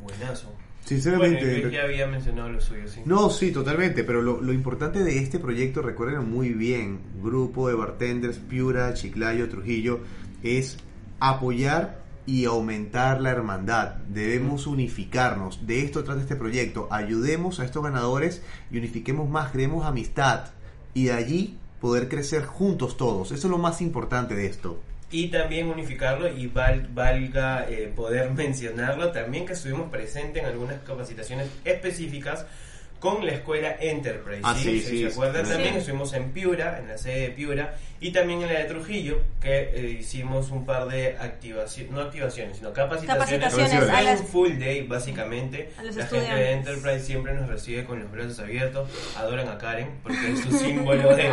Buenazo. 0.01 0.51
Sinceramente, 0.87 1.45
Bueno, 1.45 1.69
ya 1.69 1.83
había 1.83 2.07
mencionado 2.07 2.47
lo 2.47 2.61
suyo, 2.61 2.87
sí. 2.87 3.01
No, 3.03 3.29
sí, 3.29 3.51
totalmente, 3.51 4.05
pero 4.05 4.21
lo, 4.21 4.41
lo 4.41 4.53
importante 4.53 5.03
de 5.03 5.19
este 5.19 5.37
proyecto, 5.37 5.81
recuerden 5.81 6.29
muy 6.31 6.53
bien, 6.53 7.01
grupo 7.21 7.67
de 7.67 7.75
bartenders, 7.75 8.37
Piura, 8.37 8.93
Chiclayo, 8.93 9.49
Trujillo, 9.49 9.99
es 10.43 10.77
apoyar 11.19 11.99
y 12.25 12.45
aumentar 12.45 13.19
la 13.19 13.31
hermandad. 13.31 13.95
Debemos 14.07 14.65
unificarnos. 14.65 15.67
De 15.67 15.81
esto 15.81 16.05
trata 16.05 16.21
este 16.21 16.37
proyecto. 16.37 16.87
Ayudemos 16.89 17.59
a 17.59 17.65
estos 17.65 17.83
ganadores 17.83 18.41
y 18.71 18.77
unifiquemos 18.77 19.29
más, 19.29 19.51
creemos 19.51 19.85
amistad 19.85 20.51
y 20.93 21.07
de 21.07 21.11
allí 21.11 21.57
poder 21.81 22.07
crecer 22.07 22.45
juntos 22.45 22.95
todos. 22.95 23.33
Eso 23.33 23.47
es 23.47 23.51
lo 23.51 23.57
más 23.57 23.81
importante 23.81 24.35
de 24.35 24.45
esto. 24.45 24.79
Y 25.09 25.29
también 25.29 25.67
unificarlo 25.69 26.27
y 26.27 26.47
val- 26.47 26.87
valga 26.93 27.65
eh, 27.69 27.91
poder 27.95 28.29
mencionarlo 28.35 29.11
también 29.11 29.45
que 29.45 29.53
estuvimos 29.53 29.89
presentes 29.89 30.43
en 30.43 30.49
algunas 30.49 30.81
capacitaciones 30.83 31.47
específicas 31.63 32.45
con 32.99 33.23
la 33.27 33.31
escuela 33.33 33.75
Enterprise. 33.79 34.41
Ah, 34.43 34.55
sí, 34.57 34.63
Si 34.63 34.79
sí, 34.81 34.85
se 34.85 34.97
sí. 34.97 35.13
acuerdan 35.13 35.45
Sí. 35.45 35.51
también 35.53 35.75
estuvimos 35.75 36.11
en 36.13 36.31
Piura, 36.31 36.79
en 36.79 36.87
la 36.87 36.97
sede 36.97 37.19
de 37.21 37.29
Piura 37.29 37.75
y 37.99 38.11
también 38.11 38.41
en 38.41 38.51
la 38.51 38.59
de 38.59 38.65
Trujillo 38.65 39.21
que 39.39 39.69
eh, 39.71 39.97
hicimos 39.99 40.49
un 40.49 40.65
par 40.65 40.87
de 40.87 41.15
activaciones, 41.19 41.91
no 41.91 42.01
activaciones, 42.01 42.57
sino 42.57 42.73
capacitaciones, 42.73 43.39
Capacitaciones 43.53 43.89
a 43.95 44.01
las- 44.01 44.21
un 44.21 44.25
full 44.27 44.57
day 44.57 44.81
básicamente. 44.87 45.69
A 45.77 45.83
los 45.83 45.95
la 45.95 46.07
gente 46.07 46.33
de. 46.33 46.51
Enterprise 46.53 46.99
siempre 47.05 47.33
nos 47.35 47.47
recibe 47.47 47.85
con 47.85 47.99
los 47.99 48.11
brazos 48.11 48.39
abiertos, 48.39 48.89
adoran 49.15 49.47
a 49.47 49.59
Karen 49.59 49.89
porque 50.01 50.31
es 50.33 50.39
su 50.39 50.57
símbolo 50.57 51.15
de 51.15 51.29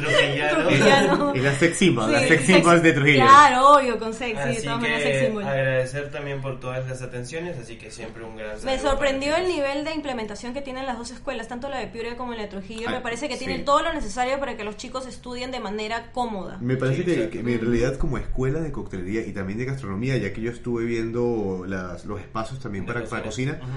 trujillano. 0.00 0.58
Trujillano. 0.68 1.34
Es 1.34 1.42
la 1.42 1.54
sex 1.54 1.76
symbol, 1.76 2.04
Sí, 2.06 2.12
la 2.12 2.18
sex 2.20 2.30
sex- 2.30 2.46
symbol 2.46 2.82
de 2.82 2.92
Trujillo. 2.92 3.22
Claro, 3.24 3.68
obvio, 3.74 3.98
con 3.98 4.14
sex, 4.14 4.38
sí, 4.42 4.48
Así 4.56 4.64
todas 4.66 4.82
sex 5.02 5.24
symbol. 5.26 5.44
agradecer 5.44 6.10
también 6.10 6.40
por 6.40 6.60
todas 6.60 6.88
las 6.88 7.02
atenciones, 7.02 7.58
así 7.58 7.76
que 7.76 7.90
siempre 7.90 8.24
un 8.24 8.36
gran 8.36 8.56
Me 8.64 8.78
sorprendió 8.78 9.36
el 9.36 9.48
nivel 9.48 9.84
de 9.84 9.92
implementación 9.94 10.52
que 10.54 10.62
tienen 10.62 10.86
las 10.86 10.98
dos 10.98 11.10
escuelas, 11.10 11.48
tanto 11.48 11.68
la 11.68 11.78
de 11.78 11.86
Piura 11.86 12.16
como 12.16 12.34
la 12.34 12.42
de 12.42 12.48
Trujillo. 12.48 12.86
Ah, 12.88 12.92
Me 12.92 13.00
parece 13.00 13.28
que 13.28 13.34
sí. 13.36 13.44
tienen 13.44 13.64
todo 13.64 13.82
lo 13.82 13.92
necesario 13.92 14.38
para 14.40 14.56
que 14.56 14.64
los 14.64 14.76
chicos 14.76 15.06
estudien 15.06 15.50
de 15.50 15.60
manera 15.60 16.10
cómoda. 16.12 16.58
Me 16.60 16.76
parece 16.76 17.04
Sí, 17.04 17.04
que, 17.04 17.28
que 17.30 17.38
en 17.40 17.60
realidad 17.60 17.96
como 17.96 18.18
escuela 18.18 18.60
de 18.60 18.72
coctelería 18.72 19.22
y 19.26 19.32
también 19.32 19.58
de 19.58 19.64
gastronomía, 19.64 20.16
ya 20.16 20.32
que 20.32 20.40
yo 20.40 20.50
estuve 20.50 20.84
viendo 20.84 21.64
las, 21.66 22.04
los 22.04 22.20
espacios 22.20 22.60
también 22.60 22.86
para, 22.86 23.04
para 23.04 23.22
cocina, 23.24 23.58
cocina. 23.58 23.70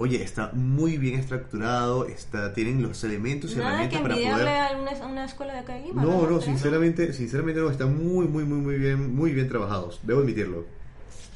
Oye, 0.00 0.22
está 0.22 0.50
muy 0.54 0.96
bien 0.96 1.20
estructurado, 1.20 2.06
está, 2.06 2.54
tienen 2.54 2.82
los 2.82 3.04
elementos 3.04 3.52
y 3.52 3.56
Nada 3.56 3.86
que 3.88 3.96
herramientas 3.96 4.00
para 4.00 4.14
poder... 4.14 4.48
a 4.48 4.80
una, 4.80 4.90
a 4.92 5.06
una 5.06 5.24
escuela 5.26 5.52
de 5.52 5.58
acá 5.58 5.74
de 5.74 5.80
Lima. 5.82 6.02
No, 6.02 6.26
no, 6.26 6.40
sinceramente, 6.40 7.12
sinceramente 7.12 7.60
no, 7.60 7.70
están 7.70 8.02
muy, 8.02 8.26
muy, 8.26 8.44
muy, 8.44 8.58
muy 8.58 8.76
bien, 8.76 9.14
muy 9.14 9.32
bien 9.32 9.48
trabajados, 9.48 10.00
debo 10.02 10.20
admitirlo. 10.20 10.64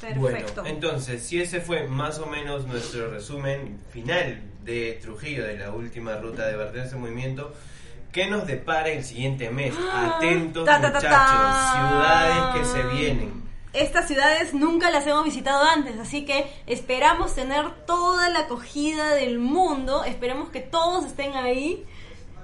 Perfecto. 0.00 0.62
Bueno, 0.62 0.76
entonces, 0.76 1.22
si 1.22 1.40
ese 1.40 1.60
fue 1.60 1.86
más 1.86 2.18
o 2.18 2.26
menos 2.26 2.66
nuestro 2.66 3.10
resumen 3.10 3.78
final 3.90 4.40
de 4.64 4.98
Trujillo, 5.00 5.44
de 5.44 5.58
la 5.58 5.70
última 5.70 6.16
ruta 6.16 6.46
de 6.46 6.56
Vertencia 6.56 6.96
en 6.96 7.02
Movimiento, 7.02 7.52
¿qué 8.12 8.28
nos 8.28 8.46
depara 8.46 8.88
el 8.88 9.04
siguiente 9.04 9.50
mes? 9.50 9.74
Atentos 9.92 10.64
Ta, 10.64 10.80
ta, 10.80 10.90
ta, 10.90 10.98
muchachos, 11.00 11.76
ciudades 11.76 12.56
que 12.56 12.64
se 12.64 12.96
vienen. 12.96 13.43
Estas 13.74 14.06
ciudades 14.06 14.54
nunca 14.54 14.90
las 14.90 15.06
hemos 15.06 15.24
visitado 15.24 15.64
antes, 15.64 15.98
así 15.98 16.24
que 16.24 16.50
esperamos 16.66 17.34
tener 17.34 17.70
toda 17.86 18.28
la 18.30 18.40
acogida 18.40 19.14
del 19.14 19.38
mundo, 19.38 20.04
esperemos 20.04 20.48
que 20.50 20.60
todos 20.60 21.04
estén 21.04 21.34
ahí 21.34 21.84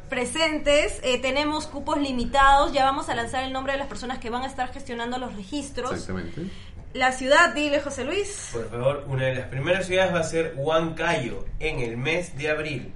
presentes, 0.09 1.01
Eh, 1.05 1.19
tenemos 1.21 1.69
cupos 1.69 1.99
limitados, 1.99 2.73
ya 2.73 2.85
vamos 2.85 3.09
a 3.09 3.15
lanzar 3.15 3.45
el 3.45 3.53
nombre 3.53 3.75
de 3.75 3.79
las 3.79 3.87
personas 3.87 4.19
que 4.19 4.29
van 4.29 4.43
a 4.43 4.47
estar 4.47 4.73
gestionando 4.73 5.19
los 5.19 5.37
registros. 5.37 5.93
Exactamente. 5.93 6.43
La 6.93 7.13
ciudad, 7.13 7.55
dile 7.55 7.81
José 7.81 8.03
Luis. 8.03 8.51
Por 8.53 8.69
favor, 8.69 9.05
una 9.07 9.27
de 9.27 9.35
las 9.37 9.47
primeras 9.47 9.87
ciudades 9.87 10.13
va 10.13 10.19
a 10.19 10.25
ser 10.25 10.55
Huancayo, 10.57 11.47
en 11.61 11.79
el 11.79 11.97
mes 11.97 12.37
de 12.37 12.51
abril. 12.51 12.93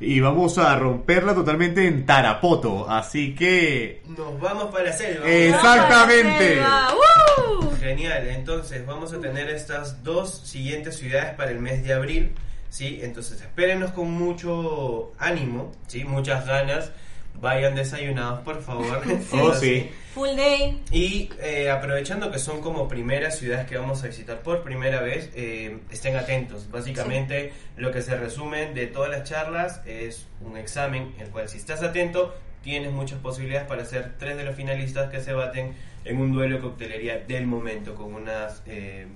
Y 0.00 0.20
vamos 0.20 0.58
a 0.58 0.76
romperla 0.76 1.34
totalmente 1.34 1.86
en 1.86 2.04
Tarapoto, 2.04 2.88
así 2.88 3.34
que... 3.34 4.02
Nos 4.06 4.38
vamos 4.40 4.66
para 4.66 4.84
la 4.84 4.92
selva. 4.92 5.28
Exactamente. 5.28 6.58
¡Vamos 6.60 6.92
para 6.92 6.92
la 6.92 6.94
selva! 6.94 6.94
¡Uh! 6.94 7.76
Genial, 7.80 8.28
entonces 8.28 8.86
vamos 8.86 9.12
a 9.12 9.20
tener 9.20 9.50
estas 9.50 10.02
dos 10.02 10.40
siguientes 10.44 10.96
ciudades 10.96 11.34
para 11.34 11.50
el 11.50 11.60
mes 11.60 11.84
de 11.84 11.92
abril, 11.92 12.34
¿sí? 12.70 13.00
Entonces 13.02 13.40
espérenos 13.40 13.92
con 13.92 14.10
mucho 14.10 15.12
ánimo, 15.18 15.70
¿sí? 15.86 16.04
Muchas 16.04 16.46
ganas, 16.46 16.92
vayan 17.40 17.74
desayunados 17.74 18.40
por 18.40 18.62
favor. 18.62 19.02
Oh, 19.32 19.52
sí. 19.54 19.90
Full 20.14 20.36
day. 20.36 20.80
Y 20.92 21.28
eh, 21.40 21.70
aprovechando 21.70 22.30
que 22.30 22.38
son 22.38 22.60
como 22.60 22.86
primeras 22.86 23.38
ciudades 23.38 23.66
que 23.66 23.76
vamos 23.76 24.04
a 24.04 24.06
visitar 24.06 24.42
por 24.42 24.62
primera 24.62 25.00
vez, 25.00 25.30
eh, 25.34 25.78
estén 25.90 26.16
atentos. 26.16 26.70
Básicamente 26.70 27.52
lo 27.76 27.90
que 27.90 28.00
se 28.00 28.16
resume 28.16 28.72
de 28.72 28.86
todas 28.86 29.10
las 29.10 29.28
charlas 29.28 29.80
es 29.86 30.26
un 30.40 30.56
examen, 30.56 31.14
el 31.18 31.28
cual 31.30 31.48
si 31.48 31.58
estás 31.58 31.82
atento 31.82 32.34
tienes 32.62 32.92
muchas 32.92 33.18
posibilidades 33.18 33.68
para 33.68 33.84
ser 33.84 34.14
tres 34.18 34.36
de 34.36 34.44
los 34.44 34.54
finalistas 34.56 35.10
que 35.10 35.20
se 35.20 35.32
baten 35.32 35.74
en 36.04 36.20
un 36.20 36.32
duelo 36.32 36.56
de 36.56 36.62
coctelería 36.62 37.18
del 37.18 37.46
momento 37.46 37.94
con 37.94 38.14
unas 38.14 38.62
eh, 38.66 39.06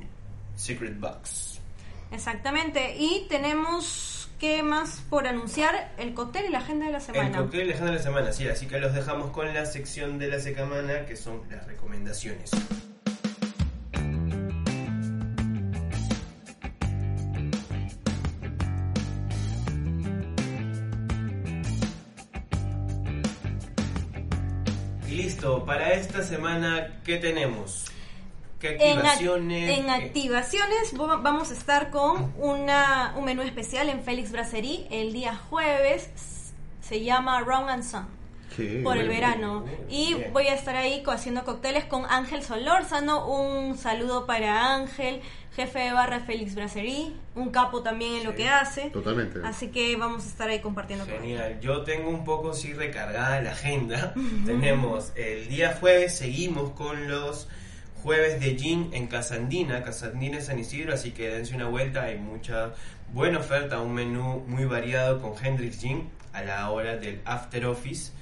Secret 0.55 0.99
Box. 0.99 1.61
Exactamente. 2.11 2.97
Y 2.99 3.27
tenemos, 3.29 4.18
¿qué 4.39 4.63
más 4.63 5.01
por 5.11 5.27
anunciar? 5.27 5.93
El 5.99 6.15
cóctel 6.15 6.47
y 6.47 6.49
la 6.51 6.59
agenda 6.59 6.87
de 6.87 6.93
la 6.93 6.99
El 6.99 7.05
semana. 7.05 7.39
cóctel 7.39 7.67
lejano 7.67 7.87
de 7.91 7.97
la 7.97 8.03
semana, 8.03 8.33
sí, 8.33 8.47
así 8.49 8.67
que 8.67 8.79
los 8.79 8.95
dejamos 8.95 9.31
con 9.31 9.53
la 9.53 9.67
sección 9.67 10.19
de 10.19 10.29
la 10.29 10.39
secamana 10.41 11.07
que 11.07 11.17
son 11.17 11.43
las 11.51 11.67
recomendaciones. 11.67 12.51
Y 25.07 25.13
listo, 25.13 25.65
para 25.65 25.93
esta 25.95 26.23
semana, 26.23 27.01
¿qué 27.05 27.17
tenemos? 27.17 27.87
¿Qué 28.61 28.77
En, 28.81 28.99
activaciones? 28.99 29.79
en 29.79 29.85
¿Qué- 29.85 29.91
activaciones 29.91 30.93
vamos 30.97 31.51
a 31.51 31.55
estar 31.55 31.91
con 31.91 32.33
una, 32.39 33.15
un 33.17 33.25
menú 33.25 33.43
especial 33.43 33.89
en 33.89 34.03
Félix 34.03 34.33
Brasserie 34.33 34.87
el 34.91 35.13
día 35.13 35.37
jueves. 35.49 36.11
Se 36.81 37.03
llama 37.05 37.41
Round 37.41 37.71
and 37.71 37.85
Sun. 37.85 38.07
Qué 38.57 38.81
por 38.83 38.97
el 38.97 39.09
verano. 39.09 39.61
Muy 39.61 39.71
Y 39.89 40.15
bien. 40.15 40.33
voy 40.33 40.47
a 40.49 40.55
estar 40.55 40.75
ahí 40.75 41.03
co- 41.03 41.11
haciendo 41.13 41.45
cócteles 41.45 41.85
con 41.85 42.05
Ángel 42.07 42.43
Solórzano. 42.43 43.29
Un 43.29 43.77
saludo 43.79 44.27
para 44.27 44.75
Ángel, 44.75 45.21
jefe 45.55 45.79
de 45.81 45.93
barra 45.93 46.21
Félix 46.21 46.55
Brasserie. 46.57 47.13
Un 47.37 47.51
capo 47.51 47.83
también 47.83 48.15
en 48.17 48.25
lo 48.25 48.31
Sí, 48.31 48.39
que 48.39 48.49
hace. 48.49 48.91
Totalmente. 48.91 49.39
Así 49.45 49.69
que 49.69 49.95
vamos 49.97 50.25
a 50.25 50.29
estar 50.29 50.49
ahí 50.49 50.61
compartiendo 50.61 51.05
con 51.05 51.15
él. 51.15 51.21
Genial, 51.21 51.61
yo 51.61 51.83
tengo 51.83 52.09
un 52.11 52.25
poco 52.25 52.55
sí 52.55 52.73
recargada 52.73 53.41
la 53.43 53.53
agenda. 53.53 54.15
Tenemos 54.47 55.13
el 55.15 55.49
día 55.49 55.77
jueves, 55.79 56.17
seguimos 56.19 56.71
con 56.71 57.07
los 57.09 57.49
jueves 58.03 58.41
de 58.41 58.57
gin 58.57 58.91
en 58.93 59.07
Casandina, 59.07 59.83
Casandina 59.83 60.39
en 60.39 60.43
San 60.43 60.59
Isidro, 60.59 60.95
así 60.95 61.11
que 61.11 61.31
dense 61.31 61.55
una 61.55 61.67
vuelta, 61.67 62.05
hay 62.05 62.19
mucha 62.19 62.73
buena 63.13 63.39
oferta, 63.39 63.81
un 63.81 63.95
menú 63.95 64.45
muy 64.47 64.65
variado 64.65 65.21
con 65.21 65.33
Hendrix 65.43 65.81
Gin 65.81 66.09
a 66.33 66.43
la 66.43 66.71
hora 66.71 66.97
del 66.97 67.21
after 67.25 67.67
office. 67.67 68.13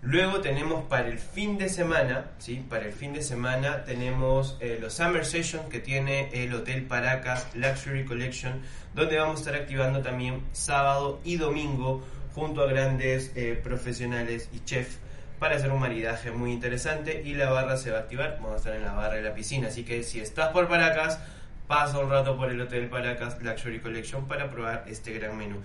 Luego 0.00 0.40
tenemos 0.40 0.84
para 0.84 1.08
el 1.08 1.18
fin 1.18 1.58
de 1.58 1.68
semana, 1.68 2.30
¿sí? 2.38 2.64
Para 2.68 2.86
el 2.86 2.92
fin 2.92 3.12
de 3.12 3.22
semana 3.22 3.84
tenemos 3.84 4.56
eh, 4.60 4.78
los 4.80 4.94
Summer 4.94 5.26
Sessions 5.26 5.68
que 5.68 5.80
tiene 5.80 6.30
el 6.32 6.54
Hotel 6.54 6.84
Paracas 6.84 7.48
Luxury 7.54 8.04
Collection, 8.04 8.62
donde 8.94 9.18
vamos 9.18 9.36
a 9.36 9.38
estar 9.40 9.54
activando 9.56 10.00
también 10.00 10.42
sábado 10.52 11.20
y 11.24 11.36
domingo 11.36 12.04
junto 12.32 12.62
a 12.62 12.66
grandes 12.66 13.32
eh, 13.34 13.60
profesionales 13.60 14.48
y 14.52 14.60
chefs 14.60 14.98
para 15.38 15.56
hacer 15.56 15.70
un 15.70 15.80
maridaje 15.80 16.30
muy 16.30 16.52
interesante 16.52 17.22
y 17.24 17.34
la 17.34 17.50
barra 17.50 17.76
se 17.76 17.90
va 17.90 17.98
a 17.98 18.00
activar, 18.00 18.38
vamos 18.40 18.54
a 18.54 18.56
estar 18.56 18.74
en 18.74 18.82
la 18.82 18.92
barra 18.92 19.14
de 19.14 19.22
la 19.22 19.34
piscina, 19.34 19.68
así 19.68 19.84
que 19.84 20.02
si 20.02 20.20
estás 20.20 20.48
por 20.48 20.68
Paracas, 20.68 21.18
pasa 21.66 21.98
un 21.98 22.10
rato 22.10 22.36
por 22.36 22.50
el 22.50 22.60
Hotel 22.60 22.88
Paracas 22.88 23.40
Luxury 23.42 23.80
Collection 23.80 24.26
para 24.26 24.50
probar 24.50 24.84
este 24.88 25.12
gran 25.12 25.36
menú. 25.36 25.56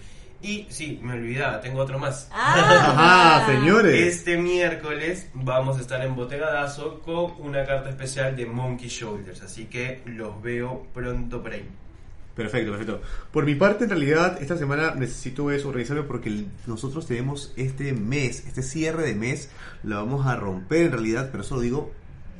Y 0.41 0.67
sí, 0.69 0.99
me 1.01 1.13
olvidaba, 1.13 1.61
tengo 1.61 1.79
otro 1.79 1.97
más. 1.97 2.29
Ah, 2.33 3.37
Ajá, 3.41 3.53
señores. 3.53 3.95
Este 3.95 4.37
miércoles 4.37 5.29
vamos 5.33 5.77
a 5.77 5.81
estar 5.81 6.03
en 6.03 6.15
Botegadazo 6.15 6.99
con 6.99 7.33
una 7.39 7.63
carta 7.65 7.89
especial 7.89 8.35
de 8.35 8.45
Monkey 8.45 8.89
Shoulders, 8.89 9.41
así 9.41 9.65
que 9.65 10.01
los 10.05 10.41
veo 10.41 10.85
pronto 10.93 11.41
por 11.41 11.53
ahí. 11.53 11.65
Perfecto, 12.35 12.71
perfecto. 12.71 13.01
Por 13.31 13.45
mi 13.45 13.53
parte, 13.55 13.83
en 13.83 13.91
realidad, 13.91 14.41
esta 14.41 14.57
semana 14.57 14.95
necesito 14.95 15.51
eso, 15.51 15.71
revisarlo 15.71 16.07
porque 16.07 16.45
nosotros 16.65 17.05
tenemos 17.05 17.53
este 17.57 17.93
mes, 17.93 18.43
este 18.47 18.63
cierre 18.63 19.03
de 19.03 19.13
mes, 19.15 19.49
lo 19.83 19.97
vamos 19.97 20.25
a 20.25 20.35
romper 20.35 20.85
en 20.87 20.91
realidad, 20.93 21.29
pero 21.31 21.43
eso 21.43 21.55
lo 21.55 21.61
digo 21.61 21.91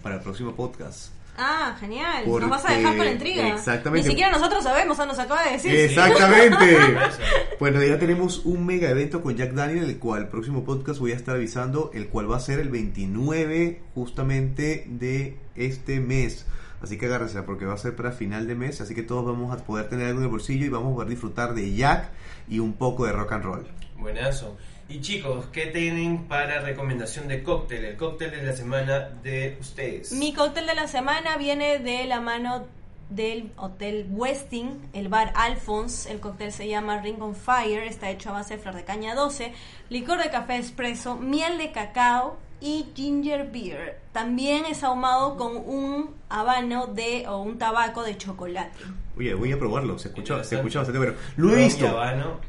para 0.02 0.16
el 0.16 0.22
próximo 0.22 0.56
podcast. 0.56 1.12
Ah, 1.38 1.76
genial. 1.80 2.24
Porque- 2.28 2.42
Nos 2.48 2.50
vas 2.62 2.70
a 2.70 2.74
dejar 2.76 2.96
con 2.96 3.06
la 3.06 3.12
intriga. 3.12 3.48
exactamente. 3.50 4.08
Ni 4.08 4.14
siquiera 4.14 4.32
nosotros 4.32 4.64
sabemos, 4.64 5.00
o 5.00 5.06
nos 5.06 5.18
acaba 5.18 5.44
de 5.46 5.52
decir. 5.54 5.74
Exactamente. 5.76 6.74
Eso. 6.76 7.20
bueno, 7.60 7.82
ya 7.84 7.98
tenemos 7.98 8.46
un 8.46 8.66
mega 8.68 8.90
evento 8.90 9.22
con 9.22 9.36
Jack 9.36 9.54
Daniel, 9.54 9.86
el 9.86 9.98
cual 9.98 10.24
el 10.24 10.28
próximo 10.28 10.64
podcast 10.64 11.00
voy 11.00 11.12
a 11.12 11.16
estar 11.16 11.36
avisando, 11.36 11.90
el 11.94 12.08
cual 12.08 12.32
va 12.32 12.38
a 12.38 12.40
ser 12.40 12.60
el 12.60 12.70
29 12.70 13.82
justamente 13.96 14.86
de 14.88 15.38
este 15.56 16.00
mes. 16.00 16.46
Así 16.84 16.98
que 16.98 17.06
agárrense 17.06 17.42
porque 17.44 17.66
va 17.66 17.75
a 17.75 17.78
ser 17.78 17.96
para 17.96 18.12
final 18.12 18.46
de 18.46 18.56
mes, 18.56 18.82
así 18.82 18.94
que 18.94 19.04
todos 19.04 19.25
vamos 19.25 19.58
a 19.58 19.63
poder 19.63 19.88
tener 19.88 20.08
algo 20.08 20.20
en 20.20 20.25
el 20.25 20.30
bolsillo 20.30 20.66
y 20.66 20.70
vamos 20.70 20.92
a 20.92 20.96
poder 20.96 21.10
disfrutar 21.10 21.54
de 21.54 21.74
Jack 21.74 22.10
y 22.50 22.60
un 22.60 22.74
poco 22.74 23.06
de 23.06 23.13
rock 23.13 23.32
and 23.32 23.44
roll. 23.46 23.68
Buenazo. 23.98 24.58
Y 24.90 25.00
chicos, 25.00 25.46
¿qué 25.54 25.68
tienen 25.68 26.25
para 26.28 26.60
recomendación 26.60 27.30
de 27.30 27.42
cóctel? 27.42 27.86
El 27.86 27.96
cóctel 27.96 28.32
de 28.32 28.44
la 28.44 28.54
semana 28.54 29.00
de 29.24 29.58
ustedes. 29.62 30.12
Mi 30.12 30.34
cóctel 30.34 30.68
de 30.68 30.75
la 30.75 30.90
semana 30.90 31.38
viene 31.38 31.80
de 31.80 32.04
la 32.06 32.20
mano 32.20 32.66
del 33.10 33.52
Hotel 33.56 34.08
Westin, 34.10 34.82
el 34.92 35.08
bar 35.08 35.32
Alphonse. 35.36 36.12
El 36.12 36.20
cóctel 36.20 36.52
se 36.52 36.68
llama 36.68 37.00
Ring 37.02 37.22
on 37.22 37.34
Fire, 37.34 37.84
está 37.84 38.10
hecho 38.10 38.32
a 38.32 38.34
base 38.34 38.58
de 38.58 38.62
flor 38.62 38.75
de 38.75 38.84
caña 38.84 39.16
12, 39.16 39.54
licor 39.88 40.22
de 40.22 40.30
café 40.30 40.58
espresso, 40.58 41.16
miel 41.16 41.58
de 41.58 41.72
cacao 41.72 42.38
y 42.63 42.86
ginger 42.96 43.51
beer. 43.51 44.00
También 44.13 44.63
es 44.65 44.84
ahumado 44.84 45.36
con 45.36 45.58
un 45.58 46.12
habano 46.29 46.88
de 46.88 47.27
o 47.27 47.41
un 47.41 47.58
tabaco 47.58 48.03
de 48.03 48.17
chocolate. 48.17 48.79
Oye, 49.17 49.34
voy 49.34 49.51
a 49.51 49.60
probarlo, 49.60 50.00
se 50.00 50.08
escucha, 50.08 50.43
se 50.46 50.55
escucha 50.55 50.79
bastante 50.79 50.98
bueno. 50.98 51.13
Lo 51.36 51.51
he 51.51 51.58
visto, 51.58 52.00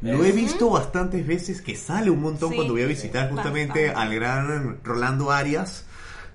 lo 0.02 0.25
he 0.25 0.33
visto 0.33 0.71
bastantes 0.71 1.26
veces 1.26 1.61
que 1.61 1.75
sale 1.75 2.11
un 2.11 2.23
montón 2.23 2.50
Sí, 2.50 2.54
cuando 2.54 2.75
voy 2.75 2.83
a 2.83 2.87
visitar 2.87 3.28
justamente 3.30 3.88
bastante. 3.88 4.14
al 4.14 4.14
gran 4.14 4.78
Rolando 4.85 5.33
Arias, 5.33 5.85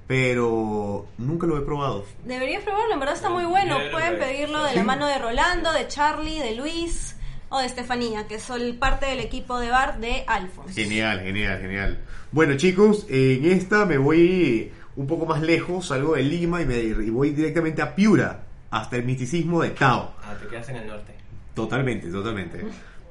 pero 0.05 1.05
nunca 1.17 1.47
lo 1.47 1.57
he 1.57 1.61
probado. 1.61 2.03
Deberías 2.25 2.63
probarlo, 2.63 2.93
en 2.93 2.99
verdad 2.99 3.15
está 3.15 3.29
muy 3.29 3.45
bueno. 3.45 3.77
Pueden 3.91 4.19
pedirlo 4.19 4.61
de 4.63 4.75
la 4.75 4.83
mano 4.83 5.07
de 5.07 5.17
Rolando, 5.19 5.71
de 5.71 5.87
Charlie, 5.87 6.39
de 6.39 6.55
Luis 6.55 7.15
o 7.49 7.59
de 7.59 7.65
Estefanía, 7.65 8.27
que 8.27 8.39
son 8.39 8.77
parte 8.79 9.07
del 9.07 9.19
equipo 9.19 9.59
de 9.59 9.69
bar 9.69 9.99
de 9.99 10.23
Alphonse. 10.27 10.73
Genial, 10.73 11.21
genial, 11.21 11.59
genial. 11.59 11.99
Bueno 12.31 12.55
chicos, 12.57 13.05
en 13.09 13.45
esta 13.45 13.85
me 13.85 13.97
voy 13.97 14.71
un 14.95 15.07
poco 15.07 15.25
más 15.25 15.41
lejos, 15.41 15.87
salgo 15.87 16.15
de 16.15 16.23
Lima 16.23 16.61
y, 16.61 16.65
me, 16.65 16.77
y 16.77 17.09
voy 17.09 17.31
directamente 17.31 17.81
a 17.81 17.95
Piura, 17.95 18.43
hasta 18.69 18.97
el 18.97 19.05
misticismo 19.05 19.61
de 19.61 19.71
Tao. 19.71 20.13
Ah, 20.23 20.35
te 20.39 20.47
quedas 20.47 20.69
en 20.69 20.75
el 20.77 20.87
norte. 20.87 21.13
Totalmente, 21.53 22.09
totalmente. 22.09 22.65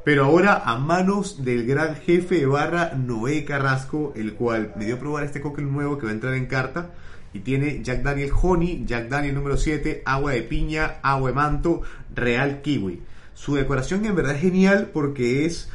Pero 0.04 0.24
ahora 0.24 0.62
a 0.64 0.78
manos 0.78 1.44
del 1.44 1.66
gran 1.66 1.96
jefe 1.96 2.36
de 2.36 2.46
barra 2.46 2.92
Noé 2.94 3.44
Carrasco, 3.44 4.12
el 4.16 4.34
cual 4.34 4.72
me 4.76 4.86
dio 4.86 4.94
a 4.94 4.98
probar 4.98 5.24
este 5.24 5.40
cóctel 5.40 5.70
nuevo 5.70 5.98
que 5.98 6.06
va 6.06 6.12
a 6.12 6.14
entrar 6.14 6.34
en 6.34 6.46
carta. 6.46 6.90
Y 7.34 7.40
tiene 7.40 7.82
Jack 7.82 8.02
Daniel 8.02 8.30
Honey, 8.40 8.84
Jack 8.86 9.08
Daniel 9.08 9.34
número 9.34 9.58
7, 9.58 10.02
agua 10.06 10.32
de 10.32 10.42
piña, 10.42 10.96
agua 11.02 11.28
de 11.28 11.34
manto, 11.34 11.82
real 12.14 12.62
kiwi. 12.62 13.02
Su 13.38 13.54
decoración 13.54 14.04
en 14.04 14.16
verdad 14.16 14.34
es 14.34 14.40
genial 14.40 14.90
porque 14.92 15.46
es 15.46 15.68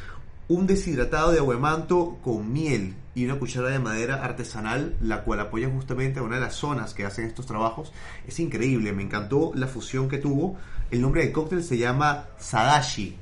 un 0.48 0.66
deshidratado 0.66 1.32
de 1.32 1.38
agua 1.38 1.54
de 1.54 1.60
manto 1.60 2.18
con 2.22 2.52
miel 2.52 2.94
y 3.14 3.24
una 3.24 3.38
cuchara 3.38 3.68
de 3.70 3.78
madera 3.78 4.22
artesanal, 4.22 4.94
la 5.00 5.22
cual 5.24 5.40
apoya 5.40 5.70
justamente 5.70 6.20
a 6.20 6.22
una 6.22 6.34
de 6.34 6.42
las 6.42 6.54
zonas 6.56 6.92
que 6.92 7.04
hacen 7.06 7.24
estos 7.24 7.46
trabajos. 7.46 7.92
Es 8.28 8.38
increíble, 8.38 8.92
me 8.92 9.02
encantó 9.02 9.52
la 9.54 9.66
fusión 9.66 10.08
que 10.08 10.18
tuvo. 10.18 10.56
El 10.90 11.00
nombre 11.00 11.22
del 11.22 11.32
cóctel 11.32 11.64
se 11.64 11.78
llama 11.78 12.26
Sadashi 12.38 13.16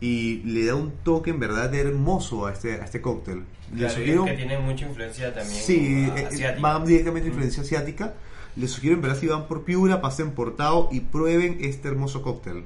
y 0.00 0.38
le 0.44 0.64
da 0.66 0.74
un 0.74 0.90
toque 1.04 1.30
en 1.30 1.38
verdad 1.38 1.72
hermoso 1.72 2.46
a 2.46 2.52
este, 2.52 2.80
a 2.80 2.84
este 2.84 3.00
cóctel. 3.00 3.44
Le 3.72 3.78
Claro, 3.86 3.92
y 3.92 3.96
sugiero- 3.96 4.24
es 4.24 4.30
que 4.32 4.36
tiene 4.36 4.58
mucha 4.58 4.86
influencia 4.86 5.32
también 5.32 5.62
Sí, 5.62 6.08
ah, 6.10 6.18
eh, 6.18 6.26
asiática. 6.26 6.60
van 6.60 6.84
directamente 6.84 7.28
a 7.28 7.30
influencia 7.30 7.62
asiática. 7.62 8.14
Les 8.56 8.70
sugiero 8.72 8.96
en 8.96 9.02
verdad 9.02 9.16
si 9.18 9.28
van 9.28 9.46
por 9.46 9.62
Piura, 9.64 10.00
pasen 10.00 10.32
por 10.32 10.56
Tao 10.56 10.88
y 10.90 11.00
prueben 11.00 11.58
este 11.60 11.86
hermoso 11.86 12.20
cóctel. 12.22 12.64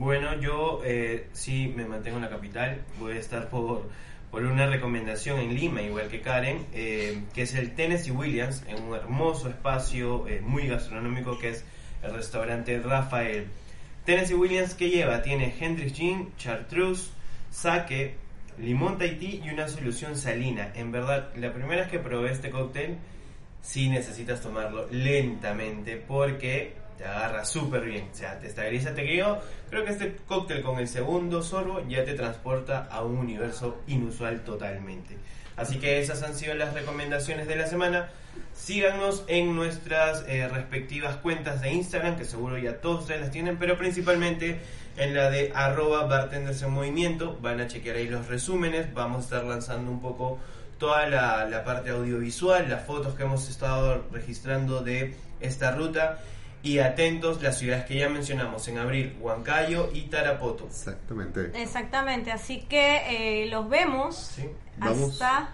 Bueno, 0.00 0.34
yo 0.40 0.80
eh, 0.82 1.26
sí 1.34 1.74
me 1.76 1.84
mantengo 1.84 2.16
en 2.16 2.22
la 2.22 2.30
capital. 2.30 2.80
Voy 2.98 3.12
a 3.12 3.20
estar 3.20 3.50
por, 3.50 3.82
por 4.30 4.42
una 4.44 4.66
recomendación 4.66 5.38
en 5.38 5.54
Lima, 5.54 5.82
igual 5.82 6.08
que 6.08 6.22
Karen, 6.22 6.64
eh, 6.72 7.24
que 7.34 7.42
es 7.42 7.54
el 7.54 7.74
Tennessee 7.74 8.10
Williams, 8.10 8.64
en 8.66 8.82
un 8.82 8.96
hermoso 8.96 9.50
espacio 9.50 10.26
eh, 10.26 10.40
muy 10.40 10.66
gastronómico 10.68 11.38
que 11.38 11.50
es 11.50 11.66
el 12.02 12.14
restaurante 12.14 12.80
Rafael. 12.80 13.48
Tennessee 14.06 14.32
Williams, 14.32 14.72
que 14.72 14.88
lleva? 14.88 15.20
Tiene 15.20 15.54
Hendrix 15.60 15.92
Gin, 15.92 16.32
Chartreuse, 16.38 17.10
Sake, 17.50 18.14
limón 18.56 18.96
Tahití 18.96 19.42
y 19.44 19.50
una 19.50 19.68
solución 19.68 20.16
salina. 20.16 20.72
En 20.76 20.92
verdad, 20.92 21.28
la 21.36 21.52
primera 21.52 21.82
vez 21.82 21.90
que 21.90 21.98
probé 21.98 22.32
este 22.32 22.48
cóctel, 22.48 22.96
sí 23.60 23.90
necesitas 23.90 24.40
tomarlo 24.40 24.86
lentamente 24.90 25.96
porque 25.96 26.79
te 27.00 27.06
agarra 27.06 27.46
súper 27.46 27.86
bien. 27.86 28.08
O 28.12 28.14
sea, 28.14 28.38
te 28.38 28.46
estabiliza, 28.46 28.94
te 28.94 29.02
creo. 29.04 29.40
Creo 29.70 29.84
que 29.86 29.92
este 29.92 30.16
cóctel 30.26 30.60
con 30.60 30.78
el 30.78 30.86
segundo 30.86 31.42
sorbo 31.42 31.82
ya 31.88 32.04
te 32.04 32.12
transporta 32.12 32.88
a 32.90 33.02
un 33.02 33.16
universo 33.16 33.80
inusual 33.86 34.42
totalmente. 34.42 35.16
Así 35.56 35.78
que 35.78 35.98
esas 35.98 36.22
han 36.22 36.34
sido 36.34 36.54
las 36.54 36.74
recomendaciones 36.74 37.48
de 37.48 37.56
la 37.56 37.66
semana. 37.66 38.10
Síganos 38.54 39.24
en 39.28 39.56
nuestras 39.56 40.24
eh, 40.28 40.46
respectivas 40.48 41.16
cuentas 41.16 41.62
de 41.62 41.72
Instagram, 41.72 42.18
que 42.18 42.26
seguro 42.26 42.58
ya 42.58 42.82
todos 42.82 43.00
ustedes 43.00 43.22
las 43.22 43.30
tienen, 43.30 43.58
pero 43.58 43.78
principalmente 43.78 44.60
en 44.98 45.14
la 45.14 45.30
de 45.30 45.52
arroba 45.54 46.04
bartenders 46.04 46.60
en 46.60 46.70
movimiento. 46.70 47.38
Van 47.40 47.60
a 47.60 47.66
chequear 47.66 47.96
ahí 47.96 48.08
los 48.08 48.28
resúmenes. 48.28 48.92
Vamos 48.92 49.20
a 49.20 49.24
estar 49.24 49.44
lanzando 49.44 49.90
un 49.90 50.02
poco 50.02 50.38
toda 50.78 51.08
la 51.08 51.64
parte 51.64 51.90
audiovisual, 51.90 52.68
las 52.68 52.84
fotos 52.84 53.14
que 53.14 53.22
hemos 53.22 53.48
estado 53.48 54.04
registrando 54.12 54.82
de 54.82 55.14
esta 55.40 55.70
ruta. 55.70 56.18
Y 56.62 56.78
atentos 56.78 57.40
las 57.42 57.58
ciudades 57.58 57.86
que 57.86 57.96
ya 57.96 58.08
mencionamos 58.10 58.68
en 58.68 58.78
abril, 58.78 59.16
Huancayo 59.20 59.90
y 59.94 60.02
Tarapoto. 60.02 60.66
Exactamente. 60.66 61.50
Exactamente, 61.54 62.30
así 62.32 62.60
que 62.68 63.44
eh, 63.44 63.46
los 63.48 63.68
vemos 63.70 64.32
¿sí? 64.36 64.48
Vamos. 64.76 65.12
hasta 65.12 65.48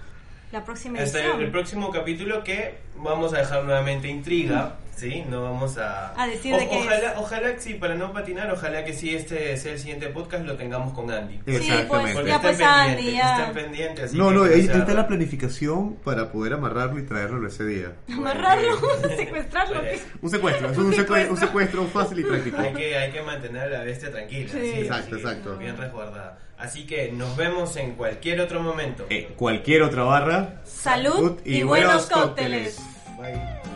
la 0.53 0.64
próxima 0.64 0.99
Hasta 1.01 1.19
edición. 1.19 1.38
el, 1.38 1.45
el 1.47 1.51
próximo 1.53 1.90
capítulo 1.90 2.42
que 2.42 2.79
vamos 2.97 3.33
a 3.35 3.38
dejar 3.38 3.64
nuevamente 3.64 4.09
intriga, 4.09 4.77
¿sí? 4.97 5.25
No 5.29 5.43
vamos 5.45 5.79
a... 5.79 6.21
A 6.21 6.27
decir 6.27 6.57
de 6.57 6.69
qué 6.69 6.79
ojalá, 6.79 7.13
es. 7.13 7.19
ojalá 7.19 7.55
que 7.55 7.61
sí, 7.61 7.75
para 7.75 7.95
no 7.95 8.13
patinar, 8.13 8.51
ojalá 8.51 8.85
que 8.85 8.93
sí 8.93 9.15
este 9.15 9.57
sea 9.57 9.73
el 9.73 9.79
siguiente 9.79 10.09
podcast 10.09 10.45
lo 10.45 10.57
tengamos 10.57 10.93
con 10.95 11.11
Andy. 11.11 11.35
Sí, 11.35 11.41
pues, 11.45 11.57
Exactamente. 11.61 12.15
Porque 12.15 12.31
Ya, 12.31 12.41
pues, 12.41 12.61
Andy, 12.61 13.13
ya. 13.13 13.51
pendientes. 13.55 14.13
No, 14.15 14.29
que 14.31 14.35
no, 14.35 14.43
que 14.45 14.55
ahí, 14.55 14.61
está 14.63 14.95
la 14.95 15.07
planificación 15.07 15.95
para 15.97 16.33
poder 16.33 16.55
amarrarlo 16.55 16.99
y 16.99 17.03
traerlo 17.05 17.47
ese 17.47 17.65
día. 17.65 17.93
Amarrarlo, 18.13 18.79
secuestrarlo. 19.17 19.81
Un 20.23 20.31
secuestro, 20.31 20.71
es 20.71 20.79
un, 20.79 20.93
secue- 20.93 21.29
un 21.31 21.37
secuestro 21.37 21.85
fácil 21.87 22.19
y 22.21 22.25
práctico. 22.25 22.59
Hay 22.59 22.73
que, 22.73 22.97
hay 22.97 23.13
que 23.13 23.23
mantener 23.23 23.63
a 23.63 23.79
la 23.79 23.85
bestia 23.85 24.11
tranquila. 24.11 24.51
Sí. 24.51 24.59
sí, 24.61 24.81
Exacto, 24.81 25.17
exacto. 25.17 25.57
Bien 25.59 25.77
resguardada. 25.77 26.39
Así 26.59 26.87
que 26.87 27.13
nos 27.13 27.37
vemos 27.37 27.77
en 27.77 27.93
cualquier 27.97 28.41
otro 28.41 28.61
momento. 28.61 29.05
Eh, 29.11 29.35
cualquier 29.37 29.83
otra 29.83 30.05
barra. 30.05 30.63
Salud 30.65 31.39
y 31.45 31.63
buenos 31.63 32.07
cócteles. 32.07 32.79
Bye. 33.19 33.76